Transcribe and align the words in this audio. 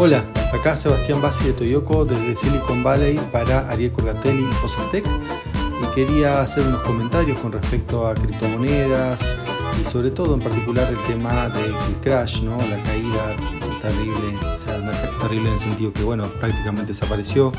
Hola, 0.00 0.24
acá 0.52 0.76
Sebastián 0.76 1.20
Bassi 1.20 1.46
de 1.46 1.54
Toyoko 1.54 2.04
desde 2.04 2.36
Silicon 2.36 2.84
Valley 2.84 3.18
para 3.32 3.68
Ariel 3.68 3.90
Corgatelli 3.90 4.44
y 4.48 4.52
Fosatec 4.54 5.04
y 5.04 5.94
quería 5.96 6.40
hacer 6.40 6.68
unos 6.68 6.82
comentarios 6.82 7.36
con 7.40 7.50
respecto 7.50 8.06
a 8.06 8.14
criptomonedas 8.14 9.34
y 9.82 9.84
sobre 9.84 10.12
todo 10.12 10.34
en 10.34 10.40
particular 10.40 10.88
el 10.88 11.02
tema 11.12 11.48
del 11.48 11.74
crash, 12.00 12.42
¿no? 12.42 12.58
la 12.58 12.80
caída 12.84 13.34
terrible, 13.82 14.38
o 14.46 14.56
sea, 14.56 14.80
terrible 15.20 15.48
en 15.48 15.54
el 15.54 15.58
sentido 15.58 15.92
que 15.92 16.04
bueno, 16.04 16.28
prácticamente 16.38 16.92
desapareció 16.92 17.50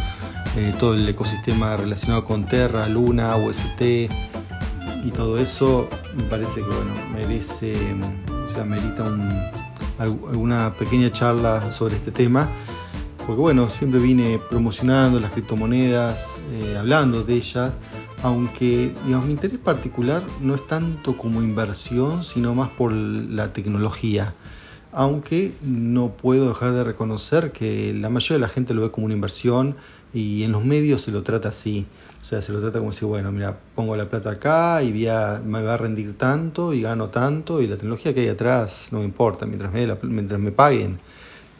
eh, 0.56 0.74
todo 0.80 0.94
el 0.94 1.10
ecosistema 1.10 1.76
relacionado 1.76 2.24
con 2.24 2.46
Terra, 2.46 2.88
Luna, 2.88 3.36
UST 3.36 3.82
y 3.82 5.12
todo 5.14 5.38
eso 5.40 5.90
me 6.16 6.24
parece 6.24 6.56
que 6.62 6.62
bueno, 6.62 6.94
merece, 7.14 7.76
o 8.46 8.48
sea, 8.48 8.64
merita 8.64 9.04
un 9.04 9.69
alguna 10.00 10.74
pequeña 10.74 11.12
charla 11.12 11.72
sobre 11.72 11.96
este 11.96 12.12
tema, 12.12 12.48
porque 13.26 13.42
bueno, 13.42 13.70
siempre 13.70 14.00
vine 14.00 14.40
promocionando 14.50 15.20
las 15.20 15.32
criptomonedas, 15.32 16.42
eh, 16.52 16.78
hablando 16.78 17.24
de 17.24 17.36
ellas, 17.36 17.78
aunque 18.24 18.94
digamos, 19.06 19.28
mi 19.28 19.34
interés 19.34 19.60
particular 19.60 20.24
no 20.42 20.56
es 20.56 20.66
tanto 20.68 21.16
como 21.16 21.42
inversión, 21.42 22.24
sino 22.24 22.56
más 22.56 22.70
por 22.70 22.92
la 22.92 23.54
tecnología. 23.54 24.34
Aunque 24.92 25.54
no 25.62 26.10
puedo 26.10 26.50
dejar 26.50 26.74
de 26.74 26.84
reconocer 26.84 27.52
que 27.52 27.94
la 27.94 28.10
mayoría 28.10 28.38
de 28.38 28.42
la 28.42 28.50
gente 28.50 28.74
lo 28.74 28.82
ve 28.82 28.92
como 28.92 29.06
una 29.06 29.14
inversión 29.14 29.76
y 30.14 30.44
en 30.44 30.52
los 30.52 30.66
medios 30.66 31.02
se 31.02 31.12
lo 31.12 31.22
trata 31.24 31.50
así. 31.50 31.86
O 32.22 32.24
sea, 32.24 32.42
se 32.42 32.52
lo 32.52 32.60
trata 32.60 32.80
como 32.80 32.92
si, 32.92 33.06
bueno, 33.06 33.32
mira, 33.32 33.58
pongo 33.76 33.96
la 33.96 34.10
plata 34.10 34.32
acá 34.32 34.84
y 34.84 34.92
me 34.92 35.62
va 35.62 35.74
a 35.74 35.78
rendir 35.78 36.18
tanto 36.18 36.74
y 36.74 36.82
gano 36.82 37.10
tanto 37.10 37.62
y 37.62 37.68
la 37.68 37.76
tecnología 37.78 38.14
que 38.14 38.22
hay 38.22 38.28
atrás 38.30 38.90
no 38.92 39.00
me 39.00 39.06
importa 39.06 39.46
mientras 39.46 39.72
me, 39.72 39.88
mientras 40.04 40.40
me 40.40 40.52
paguen. 40.52 41.00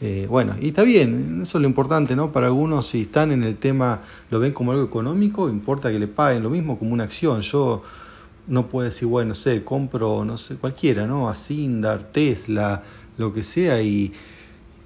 Eh, 0.02 0.26
bueno, 0.28 0.56
y 0.60 0.68
está 0.68 0.82
bien, 0.82 1.40
eso 1.42 1.58
es 1.58 1.62
lo 1.62 1.68
importante, 1.68 2.16
¿no? 2.16 2.32
Para 2.32 2.46
algunos 2.46 2.86
si 2.86 3.02
están 3.02 3.32
en 3.32 3.44
el 3.44 3.56
tema, 3.56 4.00
lo 4.30 4.40
ven 4.40 4.52
como 4.52 4.72
algo 4.72 4.84
económico, 4.84 5.48
importa 5.48 5.90
que 5.90 5.98
le 5.98 6.08
paguen 6.08 6.42
lo 6.42 6.50
mismo 6.50 6.78
como 6.78 6.92
una 6.92 7.04
acción. 7.04 7.42
Yo 7.42 7.82
no 8.46 8.66
puedo 8.68 8.86
decir, 8.86 9.08
bueno, 9.08 9.30
no 9.30 9.34
sé, 9.34 9.62
compro, 9.62 10.24
no 10.24 10.38
sé, 10.38 10.56
cualquiera, 10.56 11.06
¿no? 11.06 11.28
Asindar, 11.28 12.02
Tesla, 12.12 12.82
lo 13.20 13.32
que 13.32 13.42
sea 13.42 13.80
y 13.82 14.12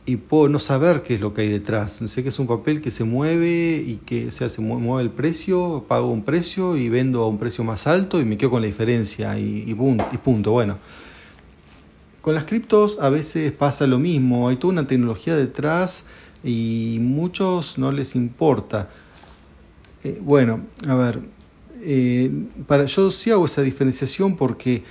y 0.07 0.17
puedo 0.17 0.49
no 0.49 0.59
saber 0.59 1.03
qué 1.03 1.15
es 1.15 1.21
lo 1.21 1.33
que 1.33 1.43
hay 1.43 1.49
detrás. 1.49 2.03
Sé 2.05 2.23
que 2.23 2.29
es 2.29 2.39
un 2.39 2.47
papel 2.47 2.83
que 2.83 2.91
se 2.91 3.05
mueve 3.05 3.83
y 3.85 4.01
que 4.05 4.31
se 4.31 4.45
hace 4.45 4.61
mueve 4.61 5.03
el 5.03 5.11
precio, 5.11 5.87
pago 5.89 6.11
un 6.11 6.25
precio 6.25 6.77
y 6.77 6.89
vendo 6.91 7.23
a 7.23 7.29
un 7.29 7.39
precio 7.39 7.65
más 7.65 7.87
alto 7.87 8.21
y 8.21 8.25
me 8.25 8.37
quedo 8.37 8.51
con 8.51 8.61
la 8.61 8.67
diferencia 8.67 9.39
y, 9.39 9.65
y, 9.67 9.75
punto, 9.75 10.05
y 10.12 10.19
punto. 10.19 10.51
Bueno, 10.51 10.79
con 12.21 12.35
las 12.35 12.45
criptos 12.45 12.99
a 13.01 13.09
veces 13.09 13.51
pasa 13.53 13.87
lo 13.87 13.99
mismo, 13.99 14.49
hay 14.49 14.57
toda 14.57 14.75
una 14.75 14.87
tecnología 14.87 15.37
detrás 15.37 16.05
y 16.43 16.99
muchos 17.01 17.79
no 17.79 17.91
les 17.91 18.15
importa. 18.15 18.91
Eh, 20.03 20.19
bueno, 20.21 20.61
a 20.87 20.95
ver, 20.97 21.21
eh, 21.81 22.31
para, 22.67 22.85
yo 22.85 23.11
sí 23.11 23.31
hago 23.31 23.47
esa 23.47 23.62
diferenciación 23.62 24.37
porque 24.37 24.85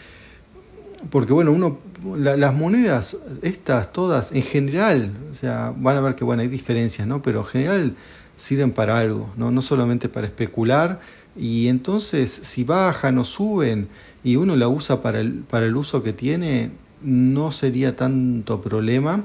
porque 1.10 1.34
bueno, 1.34 1.52
uno, 1.52 1.80
las 2.18 2.54
monedas, 2.54 3.18
estas 3.42 3.92
todas, 3.92 4.32
en 4.32 4.44
general, 4.44 5.14
o 5.32 5.36
sea, 5.36 5.74
van 5.76 5.98
a 5.98 6.02
ver 6.02 6.16
que 6.16 6.24
bueno, 6.24 6.42
hay 6.42 6.48
diferencias, 6.48 7.08
¿no? 7.08 7.22
Pero 7.22 7.40
en 7.40 7.46
general 7.46 7.96
sirven 8.38 8.72
para 8.72 8.98
algo, 8.98 9.30
¿no? 9.38 9.52
No 9.52 9.62
solamente 9.62 10.10
para 10.10 10.28
especular. 10.28 11.00
Y 11.36 11.68
entonces, 11.68 12.32
si 12.32 12.64
bajan 12.64 13.18
o 13.18 13.26
suben 13.26 13.88
y 14.24 14.36
uno 14.36 14.56
la 14.56 14.68
usa 14.68 15.02
para 15.02 15.20
el, 15.20 15.40
para 15.42 15.66
el 15.66 15.76
uso 15.76 16.04
que 16.04 16.14
tiene, 16.14 16.72
no 17.02 17.52
sería 17.52 17.96
tanto 17.96 18.62
problema, 18.62 19.24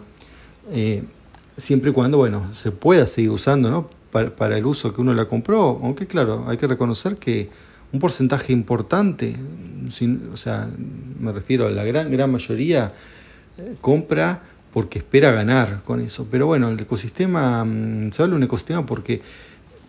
eh, 0.71 1.03
siempre 1.57 1.91
y 1.91 1.93
cuando, 1.93 2.19
bueno, 2.19 2.55
se 2.55 2.73
pueda 2.73 3.07
seguir 3.07 3.31
usando, 3.31 3.71
¿no? 3.71 3.91
Para, 4.11 4.35
para 4.35 4.57
el 4.57 4.65
uso 4.65 4.95
que 4.95 5.01
uno 5.01 5.13
la 5.13 5.27
compró, 5.27 5.81
aunque 5.83 6.07
claro, 6.07 6.45
hay 6.49 6.57
que 6.57 6.67
reconocer 6.67 7.17
que 7.17 7.51
un 7.93 8.01
porcentaje 8.01 8.53
importante, 8.53 9.35
o 10.33 10.37
sea, 10.37 10.69
me 11.19 11.33
refiero 11.33 11.67
a 11.67 11.71
la 11.71 11.85
gran, 11.85 12.11
gran 12.11 12.31
mayoría, 12.31 12.93
eh, 13.57 13.77
compra 13.81 14.43
porque 14.73 14.99
espera 14.99 15.33
ganar 15.33 15.83
con 15.85 16.01
eso. 16.01 16.29
Pero 16.31 16.47
bueno, 16.47 16.69
el 16.69 16.79
ecosistema, 16.79 17.65
mm, 17.65 18.13
se 18.13 18.23
habla 18.23 18.33
de 18.33 18.37
un 18.37 18.43
ecosistema 18.45 18.85
porque 18.85 19.23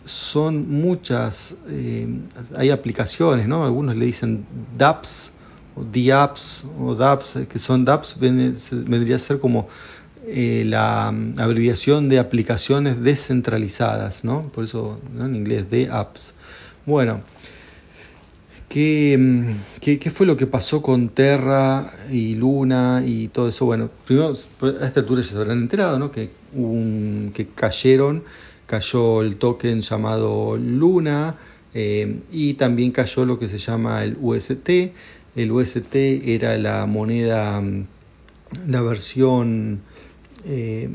son 0.06 0.70
muchas, 0.70 1.56
eh, 1.68 2.08
hay 2.56 2.70
aplicaciones, 2.70 3.48
¿no? 3.48 3.66
Algunos 3.66 3.96
le 3.96 4.06
dicen 4.06 4.46
DApps 4.78 5.34
o 5.76 5.84
DApps 5.84 6.66
o 6.80 6.96
DApps, 6.96 7.36
eh, 7.36 7.48
que 7.48 7.60
son 7.60 7.84
DApps, 7.84 8.18
vendría 8.20 9.18
a 9.18 9.20
ser 9.20 9.40
como 9.40 9.68
la 10.26 11.12
mm, 11.12 11.40
abreviación 11.40 12.08
de 12.08 12.20
aplicaciones 12.20 13.02
descentralizadas, 13.02 14.24
¿no? 14.24 14.44
Por 14.54 14.64
eso 14.64 15.00
en 15.20 15.36
inglés, 15.36 15.66
DApps. 15.70 16.36
Bueno, 16.86 17.22
Mm, 18.72 19.54
¿Qué, 19.82 19.98
qué, 19.98 20.12
fue 20.12 20.28
lo 20.28 20.38
que 20.38 20.46
pasó 20.46 20.84
con 20.84 21.10
Terra 21.10 21.92
y 22.12 22.36
Luna 22.36 23.04
y 23.06 23.28
todo 23.30 23.50
eso? 23.50 23.66
Bueno, 23.66 23.90
primero, 24.06 24.30
a 24.30 24.86
esta 24.86 25.00
altura 25.00 25.24
ya 25.24 25.30
se 25.30 25.38
habrán 25.38 25.60
enterado, 25.60 25.98
¿no? 25.98 26.12
Que, 26.12 26.30
un, 26.54 27.32
que 27.34 27.48
cayeron, 27.48 28.24
cayó 28.68 29.24
el 29.24 29.38
token 29.38 29.82
llamado 29.82 30.56
Luna 30.58 31.36
eh, 31.74 32.20
y 32.32 32.54
también 32.56 32.92
cayó 32.92 33.26
lo 33.26 33.40
que 33.40 33.48
se 33.48 33.58
llama 33.58 34.04
el 34.04 34.18
UST. 34.22 34.70
El 35.36 35.52
UST 35.52 35.96
era 35.96 36.56
la 36.60 36.86
moneda, 36.86 37.60
mm, 37.62 37.86
la 38.68 38.82
versión, 38.84 39.82
eh, 40.46 40.90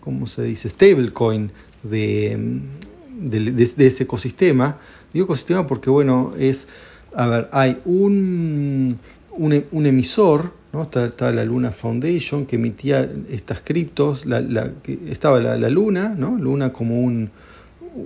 ¿cómo 0.00 0.28
se 0.28 0.44
dice? 0.44 0.68
Stablecoin 0.68 1.50
de, 1.82 2.36
mm, 2.38 3.28
de, 3.30 3.50
de 3.50 3.86
ese 3.86 4.04
ecosistema. 4.04 4.78
Digo 5.12 5.24
ecosistema 5.24 5.66
porque, 5.66 5.90
bueno, 5.90 6.34
es 6.38 6.68
a 7.16 7.26
ver, 7.26 7.48
hay 7.50 7.80
un, 7.86 8.98
un, 9.30 9.86
emisor, 9.86 10.52
¿no? 10.72 10.82
Está, 10.82 11.32
la 11.32 11.44
Luna 11.44 11.70
Foundation 11.70 12.44
que 12.44 12.56
emitía 12.56 13.08
estas 13.30 13.60
criptos, 13.64 14.26
la, 14.26 14.70
estaba 15.08 15.40
la, 15.40 15.70
Luna, 15.70 16.14
¿no? 16.16 16.36
Luna 16.36 16.72
como 16.72 17.00
un 17.00 17.30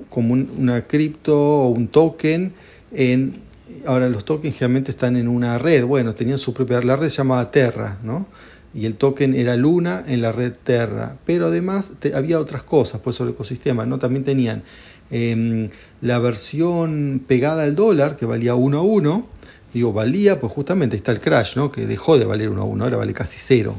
como 0.08 0.34
una 0.34 0.86
cripto 0.86 1.36
o 1.36 1.68
un 1.70 1.88
token 1.88 2.52
en 2.92 3.34
ahora 3.86 4.08
los 4.08 4.24
tokens 4.24 4.54
generalmente 4.54 4.92
están 4.92 5.16
en 5.16 5.26
una 5.26 5.58
red, 5.58 5.84
bueno, 5.84 6.14
tenían 6.14 6.38
su 6.38 6.54
propia 6.54 6.80
la 6.80 6.94
red 6.94 7.08
llamada 7.08 7.50
Terra, 7.50 7.98
¿no? 8.04 8.26
Y 8.72 8.86
el 8.86 8.94
token 8.94 9.34
era 9.34 9.56
Luna 9.56 10.04
en 10.06 10.22
la 10.22 10.30
red 10.30 10.52
Terra, 10.62 11.16
pero 11.26 11.46
además 11.46 11.94
había 12.14 12.38
otras 12.38 12.62
cosas, 12.62 13.00
pues 13.00 13.16
sobre 13.16 13.30
el 13.30 13.34
ecosistema, 13.34 13.84
¿no? 13.86 13.98
También 13.98 14.24
tenían 14.24 14.62
Em, 15.10 15.70
la 16.00 16.18
versión 16.18 17.22
pegada 17.26 17.64
al 17.64 17.74
dólar, 17.74 18.16
que 18.16 18.26
valía 18.26 18.54
1 18.54 18.78
a 18.78 18.82
1, 18.82 19.26
digo, 19.74 19.92
valía, 19.92 20.40
pues 20.40 20.52
justamente 20.52 20.96
está 20.96 21.12
el 21.12 21.20
crash, 21.20 21.56
¿no? 21.56 21.72
que 21.72 21.86
dejó 21.86 22.18
de 22.18 22.24
valer 22.24 22.48
1 22.48 22.60
a 22.60 22.64
1, 22.64 22.84
ahora 22.84 22.96
vale 22.96 23.12
casi 23.12 23.38
0. 23.40 23.74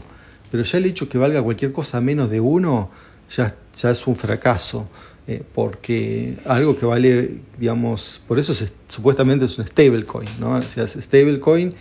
Pero 0.51 0.63
ya 0.63 0.77
el 0.77 0.85
hecho 0.85 1.07
que 1.07 1.17
valga 1.17 1.41
cualquier 1.41 1.71
cosa 1.71 2.01
menos 2.01 2.29
de 2.29 2.39
1 2.39 2.91
ya, 3.35 3.55
ya 3.75 3.91
es 3.91 4.07
un 4.07 4.15
fracaso. 4.15 4.87
Eh, 5.27 5.43
porque 5.53 6.37
algo 6.45 6.75
que 6.75 6.85
vale, 6.85 7.41
digamos, 7.59 8.21
por 8.27 8.39
eso 8.39 8.53
supuestamente 8.87 9.45
es 9.45 9.57
un 9.59 9.67
stablecoin, 9.67 10.27
¿no? 10.39 10.55
O 10.55 10.61
sea, 10.63 10.87
stablecoin, 10.87 11.75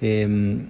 eh, 0.00 0.26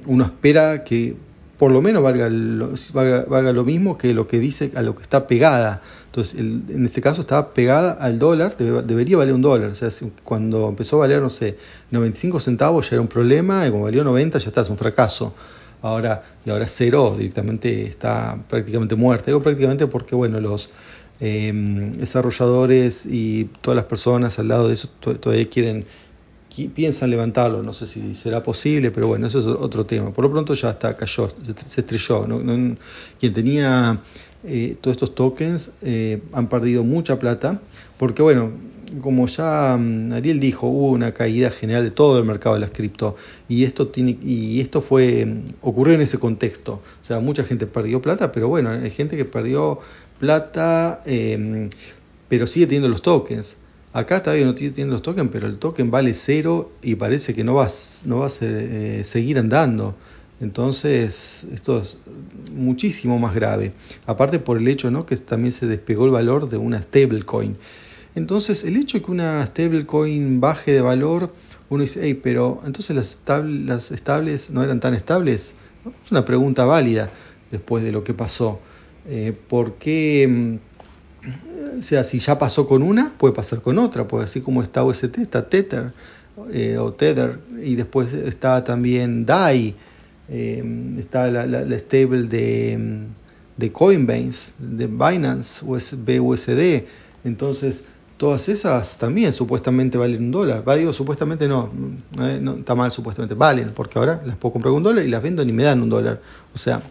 uno 0.06 0.24
espera 0.24 0.82
que 0.82 1.14
por 1.58 1.72
lo 1.72 1.80
menos 1.80 2.02
valga 2.02 2.28
lo, 2.28 2.70
valga, 2.92 3.52
lo, 3.52 3.64
mismo 3.64 3.96
que 3.96 4.12
lo 4.12 4.28
que 4.28 4.38
dice 4.38 4.72
a 4.74 4.82
lo 4.82 4.94
que 4.94 5.02
está 5.02 5.26
pegada. 5.26 5.80
Entonces, 6.06 6.38
en 6.38 6.84
este 6.84 7.00
caso 7.00 7.22
estaba 7.22 7.52
pegada 7.54 7.92
al 7.92 8.18
dólar, 8.18 8.56
debería 8.56 9.16
valer 9.16 9.34
un 9.34 9.42
dólar. 9.42 9.70
O 9.70 9.74
sea, 9.74 9.88
cuando 10.24 10.68
empezó 10.68 10.96
a 10.96 11.00
valer, 11.00 11.20
no 11.20 11.30
sé, 11.30 11.56
95 11.90 12.40
centavos 12.40 12.90
ya 12.90 12.96
era 12.96 13.02
un 13.02 13.08
problema, 13.08 13.66
y 13.66 13.70
cuando 13.70 13.84
valió 13.84 14.04
90 14.04 14.38
ya 14.38 14.48
está, 14.48 14.62
es 14.62 14.70
un 14.70 14.78
fracaso. 14.78 15.34
Ahora, 15.82 16.22
y 16.44 16.50
ahora 16.50 16.66
cero 16.68 17.14
directamente 17.18 17.86
está 17.86 18.38
prácticamente 18.48 18.96
muerta. 18.96 19.26
Digo 19.26 19.42
prácticamente 19.42 19.86
porque, 19.86 20.14
bueno, 20.14 20.40
los 20.40 20.70
em, 21.20 21.92
desarrolladores 21.92 23.06
y 23.06 23.44
todas 23.60 23.76
las 23.76 23.84
personas 23.86 24.38
al 24.38 24.48
lado 24.48 24.68
de 24.68 24.74
eso 24.74 24.88
todavía 24.98 25.48
quieren 25.48 25.84
piensan 26.64 27.10
levantarlo, 27.10 27.62
no 27.62 27.72
sé 27.72 27.86
si 27.86 28.14
será 28.14 28.42
posible, 28.42 28.90
pero 28.90 29.08
bueno, 29.08 29.26
eso 29.26 29.40
es 29.40 29.46
otro 29.46 29.84
tema. 29.86 30.12
Por 30.12 30.24
lo 30.24 30.30
pronto 30.32 30.54
ya 30.54 30.70
está, 30.70 30.96
cayó, 30.96 31.28
se 31.68 31.80
estrelló. 31.80 32.26
quien 33.18 33.32
tenía 33.32 34.00
eh, 34.44 34.76
todos 34.80 34.94
estos 34.94 35.14
tokens 35.14 35.72
eh, 35.82 36.22
han 36.32 36.48
perdido 36.48 36.84
mucha 36.84 37.18
plata, 37.18 37.60
porque 37.98 38.22
bueno, 38.22 38.52
como 39.00 39.26
ya 39.26 39.76
mm, 39.78 40.12
Ariel 40.12 40.40
dijo, 40.40 40.68
hubo 40.68 40.90
una 40.90 41.12
caída 41.12 41.50
general 41.50 41.82
de 41.82 41.90
todo 41.90 42.18
el 42.18 42.24
mercado 42.24 42.54
de 42.54 42.60
las 42.60 42.70
cripto 42.70 43.16
y 43.48 43.64
esto 43.64 43.88
tiene 43.88 44.18
y 44.22 44.60
esto 44.60 44.80
fue 44.82 45.26
mm, 45.26 45.54
ocurrió 45.62 45.94
en 45.94 46.00
ese 46.02 46.18
contexto. 46.18 46.80
O 47.02 47.04
sea, 47.04 47.20
mucha 47.20 47.44
gente 47.44 47.66
perdió 47.66 48.00
plata, 48.00 48.32
pero 48.32 48.48
bueno, 48.48 48.70
hay 48.70 48.90
gente 48.90 49.16
que 49.16 49.24
perdió 49.24 49.80
plata, 50.18 51.02
eh, 51.06 51.68
pero 52.28 52.46
sigue 52.46 52.66
teniendo 52.66 52.88
los 52.88 53.02
tokens. 53.02 53.56
Acá 53.96 54.22
todavía 54.22 54.44
no 54.44 54.54
tiene 54.54 54.90
los 54.90 55.00
tokens, 55.00 55.30
pero 55.32 55.46
el 55.46 55.56
token 55.56 55.90
vale 55.90 56.12
cero 56.12 56.70
y 56.82 56.96
parece 56.96 57.32
que 57.32 57.44
no 57.44 57.54
va, 57.54 57.66
no 58.04 58.24
a 58.24 58.28
eh, 58.42 59.00
seguir 59.06 59.38
andando. 59.38 59.94
Entonces, 60.38 61.46
esto 61.50 61.80
es 61.80 61.96
muchísimo 62.52 63.18
más 63.18 63.34
grave. 63.34 63.72
Aparte 64.04 64.38
por 64.38 64.58
el 64.58 64.68
hecho 64.68 64.90
¿no? 64.90 65.06
que 65.06 65.16
también 65.16 65.52
se 65.52 65.66
despegó 65.66 66.04
el 66.04 66.10
valor 66.10 66.50
de 66.50 66.58
una 66.58 66.82
stablecoin. 66.82 67.56
Entonces, 68.14 68.64
el 68.64 68.76
hecho 68.76 68.98
de 68.98 69.04
que 69.04 69.10
una 69.10 69.46
stablecoin 69.46 70.42
baje 70.42 70.72
de 70.72 70.82
valor, 70.82 71.32
uno 71.70 71.82
dice, 71.82 72.00
hey, 72.02 72.20
pero 72.22 72.60
entonces 72.66 72.94
las, 72.94 73.18
las 73.46 73.92
estables 73.92 74.50
no 74.50 74.62
eran 74.62 74.78
tan 74.78 74.92
estables. 74.92 75.54
Es 76.04 76.10
una 76.10 76.26
pregunta 76.26 76.66
válida 76.66 77.08
después 77.50 77.82
de 77.82 77.92
lo 77.92 78.04
que 78.04 78.12
pasó. 78.12 78.60
Eh, 79.08 79.34
¿Por 79.48 79.76
qué? 79.76 80.58
O 81.78 81.82
sea, 81.82 82.04
si 82.04 82.18
ya 82.18 82.38
pasó 82.38 82.66
con 82.66 82.82
una, 82.82 83.12
puede 83.16 83.34
pasar 83.34 83.60
con 83.60 83.78
otra. 83.78 84.06
Puede 84.06 84.24
así 84.24 84.40
como 84.40 84.62
está 84.62 84.84
UST, 84.84 85.18
está 85.18 85.48
Tether 85.48 85.92
eh, 86.52 86.78
o 86.78 86.92
Tether. 86.92 87.38
Y 87.62 87.74
después 87.76 88.12
está 88.12 88.64
también 88.64 89.26
DAI 89.26 89.74
Em, 90.28 90.98
está 90.98 91.30
la, 91.30 91.78
stable 91.78 92.24
de, 92.24 93.06
de, 93.56 93.72
Coinbase, 93.72 94.52
de 94.58 94.86
Binance, 94.86 95.64
BUSD. 95.64 96.84
Entonces, 97.24 97.84
todas 98.16 98.48
esas 98.48 98.98
también 98.98 99.32
supuestamente 99.32 99.98
valen 99.98 100.24
un 100.24 100.30
dólar. 100.32 100.68
Va, 100.68 100.74
digo, 100.74 100.92
supuestamente 100.92 101.46
no, 101.46 101.70
no, 102.16 102.56
está 102.56 102.74
mal, 102.74 102.90
supuestamente 102.90 103.34
valen, 103.34 103.70
porque 103.74 103.98
ahora 103.98 104.20
las 104.24 104.36
puedo 104.36 104.54
comprar 104.54 104.72
un 104.72 104.82
dólar 104.82 105.04
y 105.04 105.08
las 105.08 105.22
vendo 105.22 105.44
ni 105.44 105.52
me 105.52 105.62
dan 105.62 105.82
un 105.82 105.90
dólar. 105.90 106.20
O 106.54 106.58
sea, 106.58 106.82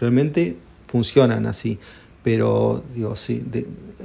realmente 0.00 0.56
funcionan 0.88 1.46
así. 1.46 1.78
Pero, 2.24 2.82
digo, 2.94 3.14
si 3.14 3.44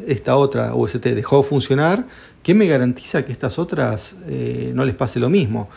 esta 0.06 0.36
otra 0.36 0.75
UST 0.75 1.04
dejó 1.06 1.38
de 1.42 1.44
funcionar, 1.48 2.06
¿qué 2.44 2.54
me 2.54 2.68
garantiza 2.68 3.25
que 3.25 3.31
estas 3.31 3.57
otras 3.57 4.16
eh, 4.27 4.74
no 4.75 4.86
les 4.86 4.94
pase 4.94 5.19
lo 5.19 5.30
mismo? 5.30 5.69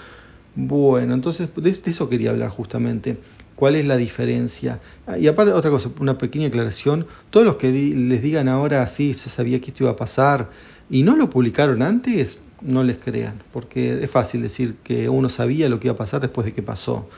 Bueno, 0.55 1.15
entonces 1.15 1.49
de, 1.55 1.71
eso 1.71 2.09
quería 2.09 2.31
hablar 2.31 2.51
justamente. 2.51 3.17
¿Cuál 3.55 3.77
es 3.77 3.87
la 3.87 3.97
diferencia? 3.97 4.81
Ah, 5.07 5.17
y 5.19 5.29
aparte, 5.29 5.53
otra 5.53 5.71
cosa, 5.71 5.89
una 6.01 6.19
pequeña 6.19 6.49
aclaración. 6.49 7.07
Todos 7.31 7.47
los 7.47 7.57
que 7.57 7.71
les 7.71 8.21
digan 8.21 8.49
ahora, 8.49 8.87
sí, 8.89 9.15
se 9.15 9.31
sabía 9.31 9.61
que 9.61 9.71
esto 9.71 9.85
iba 9.85 9.93
a 9.93 9.97
pasar 9.97 10.51
y 10.91 11.05
no 11.05 11.17
lo 11.17 11.31
publicaron 11.31 11.81
antes, 11.81 12.41
no 12.61 12.83
les 12.83 12.99
crean, 12.99 13.41
porque 13.53 14.03
es 14.03 14.11
fácil 14.11 14.43
decir 14.43 14.75
que 14.83 15.09
uno 15.09 15.29
sabía 15.29 15.69
lo 15.69 15.79
que 15.79 15.87
iba 15.87 15.95
a 15.95 15.99
pasar 15.99 16.21
después 16.21 16.45
de 16.45 16.53
que 16.55 16.63
pasó. 16.63 17.09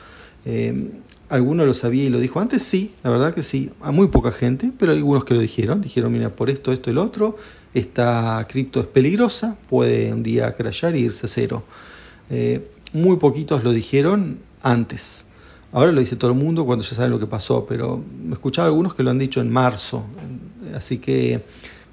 Eh, 0.45 0.91
¿Alguno 1.27 1.65
lo 1.65 1.73
sabía 1.73 2.03
y 2.03 2.09
lo 2.09 2.19
dijo 2.19 2.39
antes? 2.39 2.61
Sí, 2.61 2.93
la 3.03 3.09
verdad 3.09 3.33
que 3.33 3.41
sí. 3.41 3.71
A 3.81 3.91
muy 3.91 4.07
poca 4.07 4.31
gente, 4.31 4.71
pero 4.77 4.91
algunos 4.91 5.25
que 5.25 5.33
lo 5.33 5.39
dijeron. 5.39 5.81
Dijeron, 5.81 6.13
mira, 6.13 6.29
por 6.29 6.49
esto, 6.51 6.71
esto 6.71 6.91
y 6.91 6.93
lo 6.93 7.03
otro, 7.03 7.35
esta 7.73 8.45
cripto 8.47 8.79
es 8.79 8.85
peligrosa, 8.85 9.57
puede 9.67 10.13
un 10.13 10.21
día 10.21 10.55
crashear 10.55 10.95
y 10.95 10.99
irse 10.99 11.25
a 11.25 11.29
cero. 11.29 11.63
Eh, 12.29 12.67
muy 12.93 13.17
poquitos 13.17 13.63
lo 13.63 13.71
dijeron 13.71 14.37
antes. 14.61 15.25
Ahora 15.71 15.91
lo 15.91 15.99
dice 15.99 16.15
todo 16.15 16.31
el 16.31 16.37
mundo 16.37 16.65
cuando 16.65 16.85
ya 16.85 16.95
saben 16.95 17.11
lo 17.11 17.19
que 17.19 17.27
pasó, 17.27 17.65
pero 17.65 18.01
me 18.23 18.33
escuchaba 18.33 18.67
algunos 18.67 18.93
que 18.93 19.03
lo 19.03 19.09
han 19.09 19.19
dicho 19.19 19.41
en 19.41 19.51
marzo. 19.51 20.05
Así 20.75 20.99
que, 20.99 21.41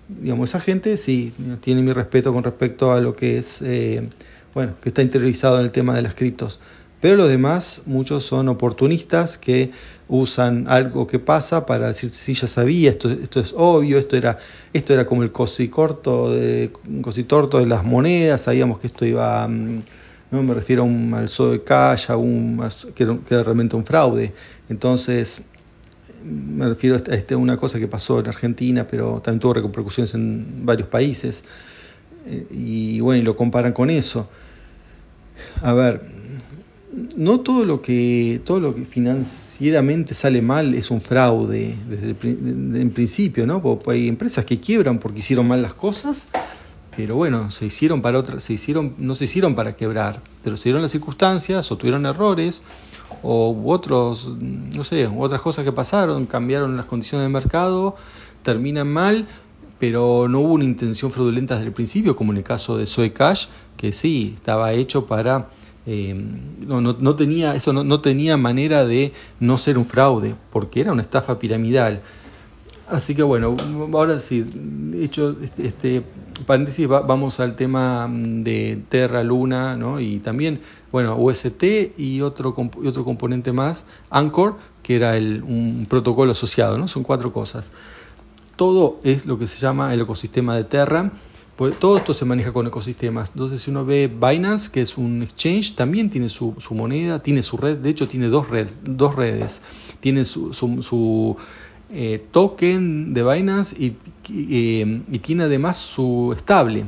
digamos, 0.08 0.50
esa 0.50 0.60
gente 0.60 0.96
sí 0.98 1.32
tiene 1.62 1.82
mi 1.82 1.92
respeto 1.92 2.32
con 2.32 2.44
respecto 2.44 2.92
a 2.92 3.00
lo 3.00 3.16
que 3.16 3.38
es, 3.38 3.60
eh, 3.62 4.08
bueno, 4.54 4.74
que 4.80 4.90
está 4.90 5.02
interiorizado 5.02 5.58
en 5.58 5.64
el 5.64 5.72
tema 5.72 5.96
de 5.96 6.02
las 6.02 6.14
criptos. 6.14 6.60
Pero 7.02 7.16
los 7.16 7.28
demás, 7.28 7.82
muchos 7.84 8.24
son 8.24 8.48
oportunistas 8.48 9.36
que 9.36 9.72
usan 10.06 10.66
algo 10.68 11.08
que 11.08 11.18
pasa 11.18 11.66
para 11.66 11.88
decir, 11.88 12.10
sí, 12.10 12.32
ya 12.34 12.46
sabía, 12.46 12.90
esto, 12.90 13.10
esto 13.10 13.40
es 13.40 13.52
obvio, 13.56 13.98
esto 13.98 14.16
era, 14.16 14.38
esto 14.72 14.94
era 14.94 15.04
como 15.04 15.24
el 15.24 15.32
cosicorto 15.32 16.32
de, 16.32 16.70
cositorto 17.02 17.58
de 17.58 17.66
las 17.66 17.82
monedas, 17.82 18.42
sabíamos 18.42 18.78
que 18.78 18.86
esto 18.86 19.04
iba... 19.04 19.46
Mm, 19.48 19.80
no 20.30 20.42
me 20.44 20.54
refiero 20.54 20.82
a 20.82 20.86
un, 20.86 21.12
al 21.12 21.26
de 21.26 21.62
cash, 21.64 22.08
a 22.08 22.16
un, 22.16 22.62
que, 22.94 23.02
era, 23.02 23.42
realmente 23.42 23.74
un 23.74 23.84
fraude. 23.84 24.32
Entonces, 24.68 25.42
me 26.24 26.68
refiero 26.68 26.96
a 26.96 27.14
este, 27.14 27.34
una 27.34 27.56
cosa 27.56 27.80
que 27.80 27.88
pasó 27.88 28.20
en 28.20 28.28
Argentina, 28.28 28.86
pero 28.88 29.20
también 29.20 29.40
tuvo 29.40 29.54
repercusiones 29.54 30.14
en 30.14 30.64
varios 30.64 30.88
países. 30.88 31.44
Eh, 32.26 32.46
y 32.50 33.00
bueno, 33.00 33.20
y 33.20 33.24
lo 33.24 33.36
comparan 33.36 33.72
con 33.72 33.90
eso. 33.90 34.30
A 35.60 35.74
ver, 35.74 36.00
no 37.16 37.40
todo 37.40 37.64
lo 37.64 37.80
que 37.80 38.40
todo 38.44 38.60
lo 38.60 38.74
que 38.74 38.84
financieramente 38.84 40.14
sale 40.14 40.42
mal 40.42 40.74
es 40.74 40.90
un 40.90 41.00
fraude 41.00 41.76
desde 41.88 42.10
el, 42.10 42.76
en 42.76 42.90
principio, 42.90 43.46
¿no? 43.46 43.62
Porque 43.62 43.92
hay 43.92 44.08
empresas 44.08 44.44
que 44.44 44.60
quiebran 44.60 44.98
porque 44.98 45.20
hicieron 45.20 45.48
mal 45.48 45.62
las 45.62 45.74
cosas 45.74 46.28
pero 46.94 47.16
bueno, 47.16 47.50
se 47.50 47.66
hicieron 47.66 48.02
para 48.02 48.18
otras, 48.18 48.44
se 48.44 48.52
hicieron, 48.52 48.94
no 48.98 49.14
se 49.14 49.24
hicieron 49.24 49.54
para 49.54 49.76
quebrar, 49.76 50.20
pero 50.44 50.58
se 50.58 50.64
dieron 50.64 50.82
las 50.82 50.92
circunstancias 50.92 51.72
o 51.72 51.76
tuvieron 51.78 52.04
errores 52.04 52.62
o 53.22 53.62
otros, 53.66 54.30
no 54.38 54.84
sé, 54.84 55.06
otras 55.06 55.40
cosas 55.40 55.64
que 55.64 55.72
pasaron, 55.72 56.26
cambiaron 56.26 56.76
las 56.76 56.86
condiciones 56.86 57.24
del 57.24 57.32
mercado, 57.32 57.96
terminan 58.42 58.88
mal, 58.88 59.26
pero 59.78 60.28
no 60.28 60.40
hubo 60.40 60.52
una 60.52 60.64
intención 60.64 61.10
fraudulenta 61.10 61.54
desde 61.54 61.68
el 61.68 61.72
principio, 61.72 62.14
como 62.14 62.32
en 62.32 62.38
el 62.38 62.44
caso 62.44 62.76
de 62.76 62.86
Soy 62.86 63.10
Cash, 63.10 63.46
que 63.78 63.92
sí, 63.92 64.32
estaba 64.34 64.72
hecho 64.74 65.06
para 65.06 65.48
eh, 65.86 66.14
no, 66.14 66.80
no, 66.80 67.16
tenía 67.16 67.54
eso 67.54 67.72
no, 67.72 67.82
no 67.82 68.00
tenía 68.00 68.36
manera 68.36 68.84
de 68.84 69.12
no 69.40 69.58
ser 69.58 69.78
un 69.78 69.86
fraude, 69.86 70.34
porque 70.50 70.80
era 70.80 70.92
una 70.92 71.02
estafa 71.02 71.38
piramidal. 71.38 72.02
Así 72.88 73.14
que 73.14 73.22
bueno, 73.22 73.56
ahora 73.94 74.18
sí, 74.18 74.44
hecho 75.00 75.36
este, 75.42 75.66
este 75.66 76.02
paréntesis, 76.46 76.86
vamos 76.86 77.40
al 77.40 77.56
tema 77.56 78.06
mm, 78.06 78.42
de 78.42 78.82
Terra, 78.88 79.22
Luna, 79.22 79.76
¿no? 79.76 80.00
Y 80.00 80.18
también, 80.18 80.60
bueno, 80.90 81.16
UST 81.16 81.62
y 81.96 82.20
otro, 82.20 82.54
otro 82.84 83.04
componente 83.04 83.52
más, 83.52 83.86
Anchor, 84.10 84.56
que 84.82 84.96
era 84.96 85.16
el, 85.16 85.42
un 85.42 85.86
protocolo 85.88 86.32
asociado, 86.32 86.76
¿no? 86.76 86.88
Son 86.88 87.02
cuatro 87.02 87.32
cosas. 87.32 87.70
Todo 88.56 89.00
es 89.04 89.26
lo 89.26 89.38
que 89.38 89.46
se 89.46 89.58
llama 89.58 89.94
el 89.94 90.00
ecosistema 90.00 90.56
de 90.56 90.64
Terra. 90.64 91.12
Pues 91.56 91.78
todo 91.78 91.98
esto 91.98 92.14
se 92.14 92.24
maneja 92.24 92.52
con 92.52 92.66
ecosistemas. 92.66 93.30
Entonces, 93.34 93.62
si 93.62 93.70
uno 93.70 93.84
ve 93.84 94.08
Binance, 94.08 94.70
que 94.70 94.80
es 94.80 94.96
un 94.96 95.22
exchange, 95.22 95.74
también 95.74 96.08
tiene 96.10 96.28
su, 96.28 96.54
moneda, 96.70 97.22
tiene 97.22 97.42
su 97.42 97.56
red, 97.56 97.76
de 97.76 97.90
hecho 97.90 98.08
tiene 98.08 98.28
dos 98.28 98.48
redes. 98.48 99.62
Tiene 100.00 100.24
su, 100.24 100.52
su 100.54 101.36
eh, 101.94 102.24
token 102.30 103.12
de 103.12 103.22
Binance 103.22 103.76
y, 103.78 103.90
tiene 105.18 105.42
además 105.42 105.76
su 105.76 106.32
estable 106.34 106.86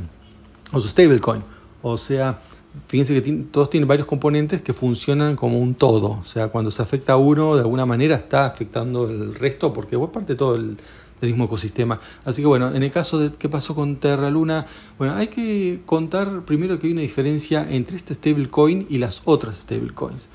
o 0.72 0.80
su 0.80 0.88
stablecoin. 0.88 1.42
O 1.82 1.98
sea, 1.98 2.40
fíjense 2.88 3.22
que 3.22 3.32
todos 3.50 3.68
tienen 3.68 3.86
varios 3.86 4.06
componentes 4.06 4.62
que 4.62 4.72
funcionan 4.72 5.36
como 5.36 5.58
un 5.58 5.74
todo. 5.74 6.20
O 6.22 6.24
sea, 6.24 6.48
cuando 6.48 6.70
se 6.70 6.80
afecta 6.80 7.12
a 7.12 7.16
uno, 7.18 7.54
de 7.54 7.60
alguna 7.60 7.84
manera 7.84 8.16
está 8.16 8.46
afectando 8.46 9.06
el 9.10 9.34
resto 9.34 9.74
porque 9.74 9.96
es 9.96 10.08
parte 10.08 10.36
todo 10.36 10.54
el, 10.54 10.78
del 11.20 11.30
mismo 11.30 11.44
ecosistema. 11.44 12.00
Así 12.24 12.42
que 12.42 12.46
bueno, 12.46 12.74
en 12.74 12.82
el 12.82 12.90
caso 12.90 13.18
de 13.18 13.30
qué 13.36 13.48
pasó 13.48 13.74
con 13.74 13.96
Terra 13.96 14.30
Luna, 14.30 14.66
bueno, 14.98 15.14
hay 15.14 15.28
que 15.28 15.80
contar 15.86 16.42
primero 16.44 16.78
que 16.78 16.86
hay 16.86 16.92
una 16.92 17.02
diferencia 17.02 17.66
entre 17.70 17.96
este 17.96 18.14
stablecoin 18.14 18.86
y 18.88 18.98
las 18.98 19.22
otras 19.24 19.56
stablecoins. 19.56 20.28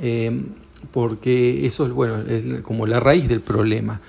Eh, 0.00 0.42
porque 0.92 1.66
eso 1.66 1.86
es, 1.86 1.92
bueno, 1.92 2.18
es 2.22 2.62
como 2.62 2.86
la 2.86 3.00
raíz 3.00 3.28
del 3.28 3.40
problema. 3.40 4.00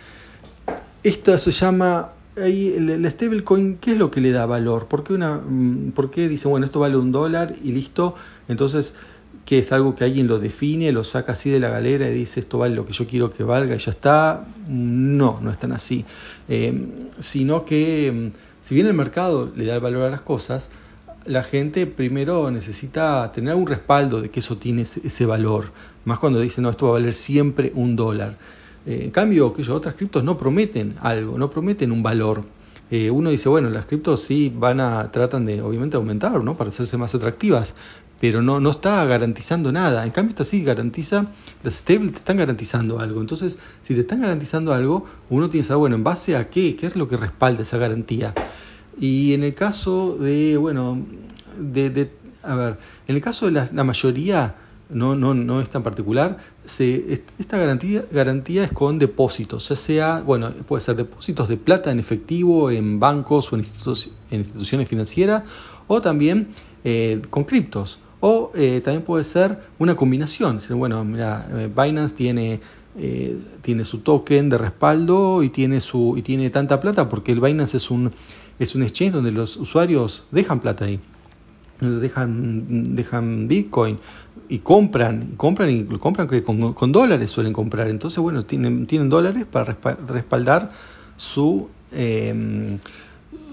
Esta 1.04 1.38
se 1.38 1.52
llama, 1.52 2.12
ahí, 2.38 2.76
la 2.80 3.10
stablecoin, 3.10 3.78
¿qué 3.78 3.92
es 3.92 3.98
lo 3.98 4.12
que 4.12 4.22
le 4.22 4.32
da 4.32 4.46
valor? 4.46 4.88
¿Por 4.88 5.04
qué, 5.04 5.14
una, 5.14 5.36
mm, 5.38 5.92
¿Por 5.92 6.12
qué 6.12 6.30
dice, 6.30 6.48
bueno, 6.48 6.66
esto 6.66 6.80
vale 6.80 6.98
un 6.98 7.12
dólar 7.12 7.54
y 7.64 7.72
listo? 7.72 8.16
Entonces, 8.48 8.94
que 9.46 9.60
es 9.60 9.72
algo 9.72 9.96
que 9.96 10.04
alguien 10.04 10.28
lo 10.28 10.40
define, 10.40 10.92
lo 10.92 11.04
saca 11.04 11.34
así 11.34 11.50
de 11.50 11.60
la 11.60 11.70
galera 11.70 12.10
y 12.10 12.14
dice 12.14 12.40
esto 12.40 12.58
vale 12.58 12.76
lo 12.76 12.86
que 12.86 12.94
yo 12.94 13.08
quiero 13.08 13.32
que 13.32 13.44
valga 13.44 13.76
y 13.76 13.80
ya 13.80 13.92
está. 13.92 14.46
No, 14.68 15.40
no 15.42 15.52
es 15.52 15.58
tan 15.58 15.72
así. 15.72 16.06
Eh, 16.48 16.88
sino 17.20 17.66
que 17.66 18.32
mm, 18.34 18.38
si 18.62 18.76
bien 18.76 18.88
el 18.88 18.94
mercado 18.94 19.52
le 19.56 19.66
da 19.66 19.76
el 19.76 19.82
valor 19.82 20.04
a 20.04 20.10
las 20.10 20.22
cosas, 20.22 20.70
la 21.26 21.44
gente 21.44 21.86
primero 21.88 22.50
necesita 22.52 23.32
tener 23.32 23.56
un 23.56 23.68
respaldo 23.68 24.22
de 24.22 24.30
que 24.30 24.40
eso 24.40 24.58
tiene 24.58 24.84
ese, 24.84 25.26
valor, 25.26 25.72
más 26.06 26.20
cuando 26.20 26.40
dicen, 26.40 26.64
no, 26.64 26.70
esto 26.70 26.86
va 26.86 26.92
a 26.92 26.94
valer 26.94 27.14
siempre 27.14 27.72
un 27.76 27.96
dólar. 27.96 28.38
Eh, 28.86 29.02
en 29.04 29.12
cambio, 29.12 29.54
que 29.54 29.70
otras 29.72 29.96
criptos 29.96 30.24
no 30.24 30.38
prometen 30.38 30.96
algo, 31.02 31.38
no 31.38 31.50
prometen 31.50 31.92
un 31.92 32.02
valor. 32.02 32.44
Eh, 32.92 33.10
uno 33.10 33.30
dice, 33.30 33.48
bueno, 33.48 33.70
las 33.70 33.86
criptos 33.86 34.22
sí 34.22 34.54
van 34.54 34.82
a, 34.82 35.12
tratan 35.12 35.46
de 35.46 35.62
obviamente 35.62 35.96
aumentar, 35.96 36.44
¿no? 36.44 36.58
Para 36.58 36.70
hacerse 36.70 36.98
más 36.98 37.16
atractivas, 37.16 37.74
pero 38.20 38.42
no, 38.42 38.60
no 38.60 38.70
está 38.70 39.06
garantizando 39.06 39.72
nada. 39.72 40.06
En 40.06 40.12
cambio, 40.12 40.32
esta 40.32 40.44
sí 40.44 40.62
garantiza, 40.62 41.28
las 41.64 41.76
stables 41.76 42.12
te 42.12 42.18
están 42.20 42.36
garantizando 42.38 43.00
algo. 43.00 43.22
Entonces, 43.22 43.60
si 43.82 43.96
te 43.96 44.02
están 44.02 44.22
garantizando 44.22 44.74
algo, 44.74 45.06
uno 45.30 45.50
tiene 45.50 45.64
que 45.64 45.68
saber, 45.70 45.80
bueno, 45.80 45.96
¿en 45.96 46.04
base 46.04 46.36
a 46.36 46.50
qué? 46.50 46.76
¿Qué 46.76 46.86
es 46.86 46.98
lo 46.98 47.08
que 47.08 47.16
respalda 47.16 47.64
esa 47.64 47.78
garantía? 47.78 48.34
Y 49.00 49.34
en 49.34 49.44
el 49.44 49.56
caso 49.56 50.18
de, 50.18 50.58
bueno, 50.58 51.04
de, 51.58 52.12
a 52.44 52.56
ver, 52.56 52.78
en 53.08 53.16
el 53.16 53.22
caso 53.22 53.50
de 53.50 53.52
la, 53.72 53.84
mayoría, 53.84 54.56
no, 54.92 55.16
no, 55.16 55.34
no 55.34 55.62
es 55.62 55.70
tan 55.70 55.84
particular, 55.84 56.38
se, 56.66 57.14
esta 57.14 57.58
garantía, 57.58 58.04
garantía 58.12 58.64
es 58.64 58.72
con 58.72 59.00
depósitos, 59.00 59.70
ya 59.70 59.76
sea, 59.76 60.22
bueno, 60.22 60.52
puede 60.68 60.82
ser 60.82 60.96
depósitos 60.96 61.48
de 61.50 61.58
plata 61.58 61.92
en 61.92 62.00
efectivo 62.00 62.72
en 62.72 63.00
bancos 63.00 63.52
o 63.52 63.56
en, 63.56 63.66
instituciones 64.32 64.88
financieras, 64.88 65.44
o 65.88 66.02
también 66.02 66.50
eh, 66.84 67.22
con 67.30 67.44
criptos. 67.44 68.00
O 68.24 68.52
eh, 68.54 68.82
también 68.86 69.04
puede 69.04 69.24
ser 69.24 69.60
una 69.80 69.96
combinación. 69.96 70.60
Bueno, 70.76 71.04
mira, 71.04 71.50
eh, 71.54 71.70
Binance 71.76 72.14
tiene, 72.14 72.62
eh, 72.96 73.36
tiene 73.64 73.84
su 73.84 74.00
token 74.00 74.48
de 74.48 74.60
respaldo 74.60 75.42
y 75.42 75.50
tiene, 75.50 75.82
su, 75.82 76.14
y 76.16 76.22
tiene 76.22 76.52
tanta 76.52 76.80
plata 76.80 77.10
porque 77.10 77.32
el 77.32 77.42
Binance 77.42 77.78
es 77.78 77.90
un, 77.90 78.12
es 78.60 78.76
un 78.76 78.84
exchange 78.84 79.14
donde 79.14 79.32
los 79.32 79.58
usuarios 79.58 80.26
dejan 80.30 80.60
plata 80.60 80.86
ahí. 80.86 81.00
Dejan, 81.82 82.96
dejan 82.96 83.48
Bitcoin 83.48 83.98
y 84.48 84.60
compran, 84.60 85.32
y 85.34 85.36
compran 85.36 85.70
y 85.70 85.84
compran 85.86 86.28
con, 86.28 86.74
con 86.74 86.92
dólares 86.92 87.32
suelen 87.32 87.54
comprar. 87.54 87.90
Entonces, 87.90 88.20
bueno, 88.20 88.44
tienen, 88.44 88.86
tienen 88.86 89.10
dólares 89.10 89.46
para 89.50 89.78
respaldar 90.08 90.70
su 91.18 91.68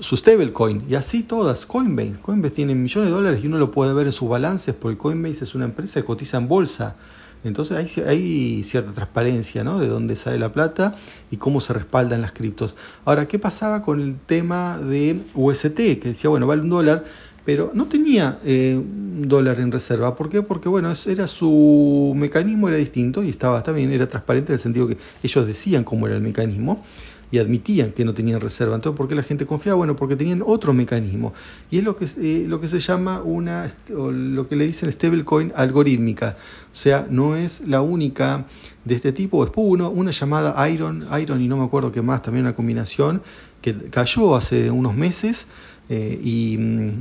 su 0.01 0.17
stablecoin 0.17 0.85
y 0.89 0.95
así 0.95 1.23
todas, 1.23 1.67
Coinbase. 1.67 2.21
Coinbase 2.21 2.55
tiene 2.55 2.75
millones 2.75 3.11
de 3.11 3.15
dólares 3.15 3.41
y 3.43 3.47
uno 3.47 3.59
lo 3.59 3.71
puede 3.71 3.93
ver 3.93 4.07
en 4.07 4.13
sus 4.13 4.29
balances 4.29 4.75
porque 4.75 4.99
Coinbase 4.99 5.45
es 5.45 5.55
una 5.55 5.65
empresa 5.65 6.01
que 6.01 6.07
cotiza 6.07 6.37
en 6.39 6.49
bolsa. 6.49 6.97
Entonces 7.45 7.99
hay, 7.99 8.05
hay 8.05 8.65
cierta 8.65 8.93
transparencia 8.93 9.63
¿no? 9.63 9.79
de 9.79 9.87
dónde 9.87 10.17
sale 10.17 10.39
la 10.39 10.53
plata 10.53 10.97
y 11.31 11.37
cómo 11.37 11.61
se 11.61 11.73
respaldan 11.73 12.21
las 12.21 12.33
criptos. 12.33 12.75
Ahora, 13.05 13.29
¿qué 13.29 13.39
pasaba 13.39 13.83
con 13.83 14.01
el 14.01 14.17
tema 14.17 14.79
de 14.79 15.21
UST? 15.35 15.77
Que 15.77 16.01
decía, 16.03 16.31
bueno, 16.31 16.49
vale 16.49 16.63
un 16.63 16.71
dólar, 16.71 17.05
pero 17.49 17.71
no 17.73 17.87
tenía 17.87 18.39
eh, 18.45 18.79
dólar 19.23 19.59
en 19.59 19.73
reserva. 19.73 20.15
¿Por 20.15 20.29
qué? 20.29 20.43
Porque 20.43 20.69
bueno, 20.69 20.93
era 21.07 21.27
su 21.27 22.13
mecanismo 22.15 22.69
era 22.69 22.77
distinto 22.77 23.23
y 23.23 23.31
estaba 23.31 23.63
también, 23.63 23.91
era 23.91 24.07
transparente 24.07 24.53
en 24.53 24.57
el 24.57 24.61
sentido 24.61 24.87
que 24.87 24.99
ellos 25.23 25.47
decían 25.47 25.83
cómo 25.83 26.07
era 26.07 26.17
el 26.17 26.21
mecanismo 26.21 26.85
y 27.31 27.39
admitían 27.39 27.93
que 27.93 28.05
no 28.05 28.13
tenían 28.13 28.43
reserva. 28.43 28.75
Entonces, 28.75 28.99
¿por 28.99 29.09
qué 29.09 29.15
la 29.15 29.23
gente 29.23 29.47
confiaba? 29.47 29.79
Bueno, 29.79 29.97
porque 29.97 30.15
tenían 30.15 30.43
otro 30.45 30.75
mecanismo. 30.75 31.33
Y 31.71 31.79
es 31.79 31.85
lo 31.85 31.97
que, 31.97 32.05
eh, 32.05 32.45
lo 32.47 32.61
que 32.61 32.69
se 32.69 32.81
llama 32.81 33.23
una, 33.23 33.67
o 33.97 34.11
lo 34.11 34.47
que 34.47 34.55
le 34.55 34.67
dicen 34.67 34.93
stablecoin 34.93 35.51
algorítmica. 35.57 36.37
O 36.71 36.77
sea, 36.77 37.07
no 37.09 37.35
es 37.35 37.67
la 37.67 37.81
única 37.81 38.45
de 38.85 38.95
este 38.95 39.13
tipo. 39.13 39.43
Después 39.43 39.67
uno, 39.71 39.89
una 39.89 40.11
llamada 40.11 40.69
Iron, 40.69 41.07
Iron 41.19 41.41
y 41.41 41.49
no 41.49 41.57
me 41.57 41.65
acuerdo 41.65 41.93
qué 41.93 42.03
más, 42.03 42.21
también 42.21 42.45
una 42.45 42.55
combinación 42.55 43.23
que 43.63 43.75
cayó 43.89 44.37
hace 44.37 44.71
unos 44.71 44.95
meses. 44.95 45.49
Eh, 45.91 46.21
y, 46.23 46.59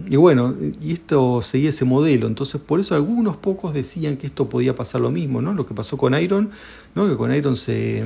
y, 0.09 0.15
bueno, 0.15 0.55
y 0.81 0.93
esto 0.93 1.41
seguía 1.41 1.69
ese 1.69 1.83
modelo. 1.83 2.27
Entonces, 2.27 2.61
por 2.61 2.79
eso 2.79 2.95
algunos 2.95 3.35
pocos 3.37 3.73
decían 3.73 4.17
que 4.17 4.27
esto 4.27 4.47
podía 4.47 4.75
pasar 4.75 5.01
lo 5.01 5.11
mismo, 5.11 5.41
¿no? 5.41 5.53
Lo 5.53 5.65
que 5.65 5.73
pasó 5.73 5.97
con 5.97 6.13
Iron, 6.19 6.49
¿no? 6.95 7.09
Que 7.09 7.17
con 7.17 7.33
Iron 7.33 7.57
se 7.57 8.03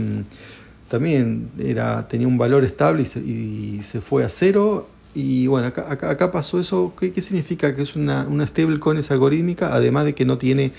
también 0.91 1.51
era, 1.57 2.09
tenía 2.09 2.27
un 2.27 2.37
valor 2.37 2.65
estable 2.65 3.03
y 3.03 3.81
se, 3.81 4.01
fue 4.01 4.25
a 4.25 4.29
cero. 4.29 4.89
Y 5.15 5.47
bueno, 5.47 5.67
acá, 5.67 5.87
acá, 5.89 6.31
pasó 6.33 6.59
eso. 6.59 6.93
¿Qué, 6.99 7.21
significa? 7.21 7.73
Que 7.75 7.83
es 7.83 7.95
una, 7.95 8.27
una 8.27 8.45
stablecoin 8.45 8.99
algorítmica, 9.09 9.73
además 9.73 10.03
de 10.03 10.15
que 10.15 10.25
no 10.25 10.37
tiene 10.37 10.73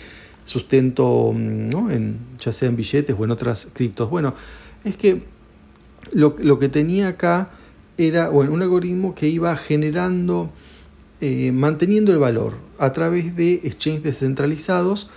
sustento, 0.44 1.32
mm, 1.32 1.71
¿no? 1.71 1.90
en, 1.90 2.18
ya 2.38 2.52
sea 2.52 2.68
en 2.68 2.76
billetes 2.76 3.16
o 3.18 3.25
en 3.25 3.30
otras 3.30 3.68
criptos. 3.73 4.11
Bueno, 4.11 4.35
es 4.85 4.97
que 4.97 5.23
lo, 6.12 6.37
lo 6.38 6.59
que 6.59 6.68
tenía 6.68 7.09
acá 7.09 7.50
era 8.06 8.28
bueno, 8.28 8.52
un 8.52 8.62
algoritmo 8.62 9.14
que 9.14 9.28
iba 9.28 9.56
generando, 9.56 10.50
eh, 11.21 11.52
manteniendo 11.52 12.12
el 12.12 12.18
valor 12.18 12.54
a 12.78 12.92
través 12.92 13.37
de 13.37 13.54
exchanges 13.64 14.02
descentralizados 14.02 15.11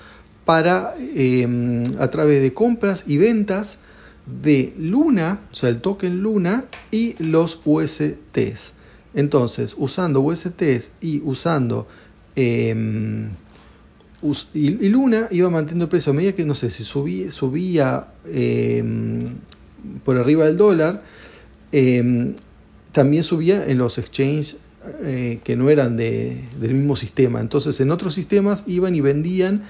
para, 0.46 0.94
eh, 1.00 1.84
a 2.00 2.08
través 2.10 2.42
de 2.42 2.54
compras 2.54 3.04
y 3.08 3.18
ventas 3.18 3.80
de 4.26 4.74
Luna, 4.78 5.40
o 5.52 5.56
sea, 5.56 5.70
el 5.70 5.82
token 5.82 6.22
Luna 6.22 6.66
y 6.92 7.16
los 7.24 7.62
USTs. 7.64 8.74
Entonces, 9.14 9.76
usando 9.78 10.22
USTs 10.22 10.92
y 11.00 11.22
usando 11.24 11.88
em, 12.36 13.30
y, 14.54 14.90
Luna 14.90 15.28
iba 15.32 15.50
manteniendo 15.50 15.86
el 15.86 15.90
precio 15.90 16.12
a 16.12 16.16
medida 16.16 16.34
que, 16.34 16.46
no 16.46 16.56
sé, 16.56 16.70
si 16.70 16.84
subía, 16.84 17.32
subía 17.32 18.08
em, 18.26 19.36
por 20.04 20.18
arriba 20.18 20.46
del 20.46 20.58
dólar, 20.58 21.04
em, 21.72 22.34
también 22.96 23.26
subía 23.26 23.68
en 23.68 23.78
los 23.78 23.98
exchanges 23.98 24.56
eh, 25.04 25.42
que 25.44 25.58
no 25.58 25.70
eran 25.70 25.98
de, 25.98 26.46
del 26.62 26.74
mismo 26.74 26.96
sistema. 26.96 27.42
Entonces, 27.42 27.82
en 27.82 27.92
otros 27.92 28.14
sistemas 28.14 28.64
iban 28.68 28.96
y 28.96 29.02
vendían 29.02 29.64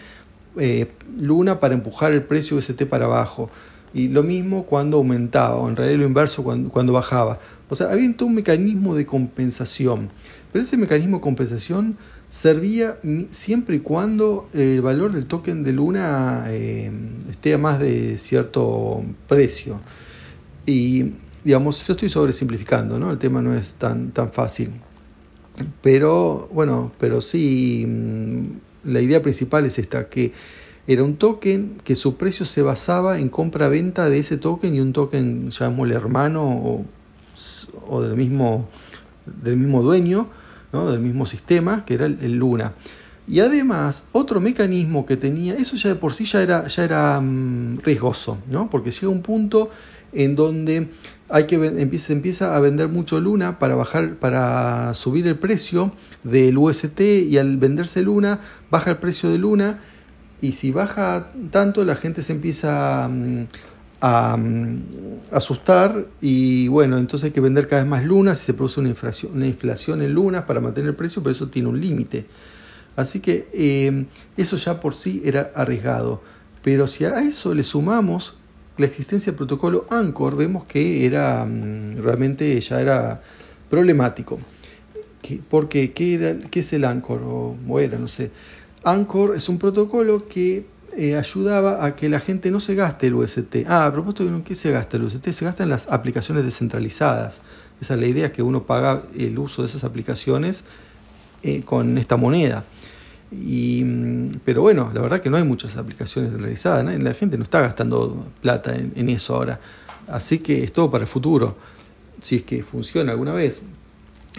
eh, 0.57 0.91
Luna 1.19 1.59
para 1.59 1.73
empujar 1.73 2.13
el 2.13 2.21
precio 2.21 2.55
UST 2.57 2.83
para 2.83 3.05
abajo 3.05 3.49
y 3.95 4.09
lo 4.09 4.21
mismo 4.21 4.65
cuando 4.65 4.97
aumentaba, 4.97 5.55
o 5.55 5.67
en 5.67 5.75
realidad 5.75 6.01
lo 6.01 6.05
inverso 6.05 6.43
cuando, 6.43 6.93
bajaba. 6.93 7.39
O 7.67 7.75
sea, 7.75 7.91
había 7.91 8.15
todo 8.15 8.27
un 8.29 8.35
mecanismo 8.35 8.93
de 8.93 9.07
compensación, 9.07 10.11
pero 10.51 10.63
ese 10.63 10.77
mecanismo 10.77 11.17
de 11.17 11.21
compensación 11.21 11.97
servía 12.29 12.97
siempre 13.31 13.77
y 13.77 13.79
cuando 13.79 14.49
el 14.53 14.81
valor 14.81 15.13
del 15.13 15.25
token 15.25 15.63
de 15.63 15.73
Luna 15.73 16.45
eh, 16.49 16.91
esté 17.31 17.55
a 17.55 17.57
más 17.57 17.79
de 17.79 18.19
cierto 18.19 19.03
precio. 19.27 19.81
Y 20.67 21.13
digamos, 21.45 21.85
yo 21.85 21.93
estoy 21.93 22.09
sobresimplificando, 22.09 22.97
¿no? 22.97 23.11
El 23.11 23.19
tema 23.19 23.39
no 23.39 23.53
es 23.53 23.75
tan, 23.75 24.11
tan 24.11 24.31
fácil. 24.31 24.71
Pero 25.81 26.49
bueno, 26.51 26.91
pero 26.99 27.21
sí, 27.21 27.85
mm, 27.87 28.89
la 28.91 28.99
idea 28.99 29.21
principal 29.21 29.65
es 29.65 29.77
esta, 29.77 30.09
que 30.09 30.33
era 30.87 31.03
un 31.03 31.17
token 31.17 31.77
que 31.83 31.95
su 31.95 32.17
precio 32.17 32.47
se 32.47 32.63
basaba 32.63 33.19
en 33.19 33.29
compra-venta 33.29 34.09
de 34.09 34.19
ese 34.19 34.37
token 34.37 34.75
y 34.75 34.79
un 34.79 34.91
token, 34.91 35.51
llamémosle 35.51 35.95
hermano 35.95 36.83
o, 37.87 38.01
del, 38.01 38.15
mismo, 38.15 38.67
del 39.43 39.57
mismo 39.57 39.83
dueño, 39.83 40.27
¿no? 40.73 40.89
del 40.89 40.99
mismo 40.99 41.27
sistema, 41.27 41.85
que 41.85 41.93
era 41.93 42.07
el, 42.07 42.35
Luna. 42.37 42.73
Y 43.27 43.39
además, 43.39 44.07
otro 44.13 44.41
mecanismo 44.41 45.05
que 45.05 45.15
tenía, 45.15 45.55
eso 45.55 45.75
ya 45.75 45.89
de 45.89 45.95
por 45.95 46.13
sí 46.13 46.25
ya 46.25 46.41
era, 46.41 46.67
ya 46.67 46.83
era 46.83 47.21
mm, 47.21 47.79
riesgoso, 47.83 48.39
¿no? 48.49 48.67
porque 48.69 48.89
llega 48.89 49.09
un 49.09 49.21
punto 49.21 49.69
en 50.15 50.35
donde 50.35 50.89
hay 51.29 51.45
que 51.47 51.55
empieza, 51.55 52.13
empieza 52.13 52.55
a 52.55 52.59
vender 52.59 52.87
mucho 52.87 53.19
Luna 53.19 53.57
para 53.57 53.75
bajar, 53.75 54.15
para 54.15 54.93
subir 54.93 55.25
el 55.27 55.37
precio 55.37 55.91
del 56.23 56.57
UST 56.57 56.99
y 57.01 57.37
al 57.37 57.57
venderse 57.57 58.01
Luna, 58.01 58.39
baja 58.69 58.91
el 58.91 58.97
precio 58.97 59.29
de 59.29 59.37
Luna 59.37 59.79
y 60.41 60.51
si 60.51 60.71
baja 60.71 61.31
tanto 61.51 61.83
la 61.83 61.95
gente 61.95 62.21
se 62.21 62.33
empieza 62.33 63.09
mm, 63.11 63.45
a, 64.01 64.37
mm, 64.37 64.83
asustar 65.31 66.05
y 66.21 66.67
bueno, 66.67 66.97
entonces 66.97 67.25
hay 67.25 67.31
que 67.31 67.41
vender 67.41 67.67
cada 67.67 67.81
vez 67.81 67.89
más 67.89 68.05
lunas 68.05 68.41
y 68.41 68.45
se 68.45 68.53
produce 68.53 68.79
una 68.79 68.89
inflación, 68.89 69.33
una 69.33 69.47
inflación 69.47 70.01
en 70.03 70.13
lunas 70.13 70.43
para 70.43 70.59
mantener 70.59 70.91
el 70.91 70.95
precio, 70.95 71.23
pero 71.23 71.33
eso 71.33 71.47
tiene 71.47 71.69
un 71.69 71.79
límite. 71.79 72.27
Así 72.95 73.19
que 73.19 73.49
eh, 73.53 74.05
eso 74.37 74.57
ya 74.57 74.79
por 74.79 74.93
sí 74.93 75.21
era 75.25 75.51
arriesgado. 75.55 76.21
Pero 76.61 76.87
si 76.87 77.05
a 77.05 77.19
eso 77.19 77.53
le 77.53 77.63
sumamos 77.63 78.35
la 78.77 78.85
existencia 78.85 79.31
del 79.31 79.37
protocolo 79.37 79.85
Anchor, 79.89 80.35
vemos 80.35 80.65
que 80.65 81.05
era 81.05 81.45
mm, 81.45 81.97
realmente 82.01 82.59
ya 82.59 82.81
era 82.81 83.21
problemático. 83.69 84.39
porque 85.49 85.91
¿qué, 85.91 86.39
¿qué 86.51 86.59
es 86.59 86.73
el 86.73 86.85
Anchor? 86.85 87.21
O, 87.23 87.55
bueno, 87.65 87.97
no 87.99 88.07
sé. 88.07 88.31
Anchor 88.83 89.35
es 89.35 89.49
un 89.49 89.57
protocolo 89.57 90.27
que 90.27 90.65
eh, 90.97 91.17
ayudaba 91.17 91.83
a 91.83 91.95
que 91.95 92.07
la 92.07 92.19
gente 92.19 92.51
no 92.51 92.59
se 92.59 92.75
gaste 92.75 93.07
el 93.07 93.15
UST. 93.15 93.65
Ah, 93.67 93.85
a 93.85 93.91
propósito 93.91 94.25
de 94.25 94.43
qué 94.43 94.55
se 94.55 94.71
gasta 94.71 94.97
el 94.97 95.03
UST, 95.03 95.27
se 95.29 95.45
gasta 95.45 95.63
en 95.63 95.69
las 95.69 95.87
aplicaciones 95.89 96.45
descentralizadas. 96.45 97.41
Esa 97.81 97.95
es 97.95 97.99
la 97.99 98.07
idea, 98.07 98.31
que 98.31 98.41
uno 98.43 98.63
paga 98.63 99.01
el 99.17 99.37
uso 99.37 99.61
de 99.61 99.67
esas 99.67 99.83
aplicaciones 99.83 100.63
eh, 101.43 101.63
con 101.63 101.97
esta 101.97 102.15
moneda. 102.15 102.63
Y, 103.31 103.83
pero 104.45 104.61
bueno, 104.61 104.91
la 104.93 105.01
verdad 105.01 105.21
que 105.21 105.29
no 105.29 105.37
hay 105.37 105.43
muchas 105.43 105.77
aplicaciones 105.77 106.31
descentralizadas, 106.31 107.01
la 107.01 107.13
gente 107.13 107.37
no 107.37 107.43
está 107.43 107.61
gastando 107.61 108.25
plata 108.41 108.75
en, 108.75 109.09
eso 109.09 109.35
ahora. 109.35 109.59
Así 110.07 110.39
que 110.39 110.63
es 110.63 110.71
todo 110.71 110.91
para 110.91 111.03
el 111.03 111.07
futuro, 111.07 111.57
si 112.21 112.37
es 112.37 112.43
que 112.43 112.63
funciona 112.63 113.11
alguna 113.11 113.33
vez. 113.33 113.63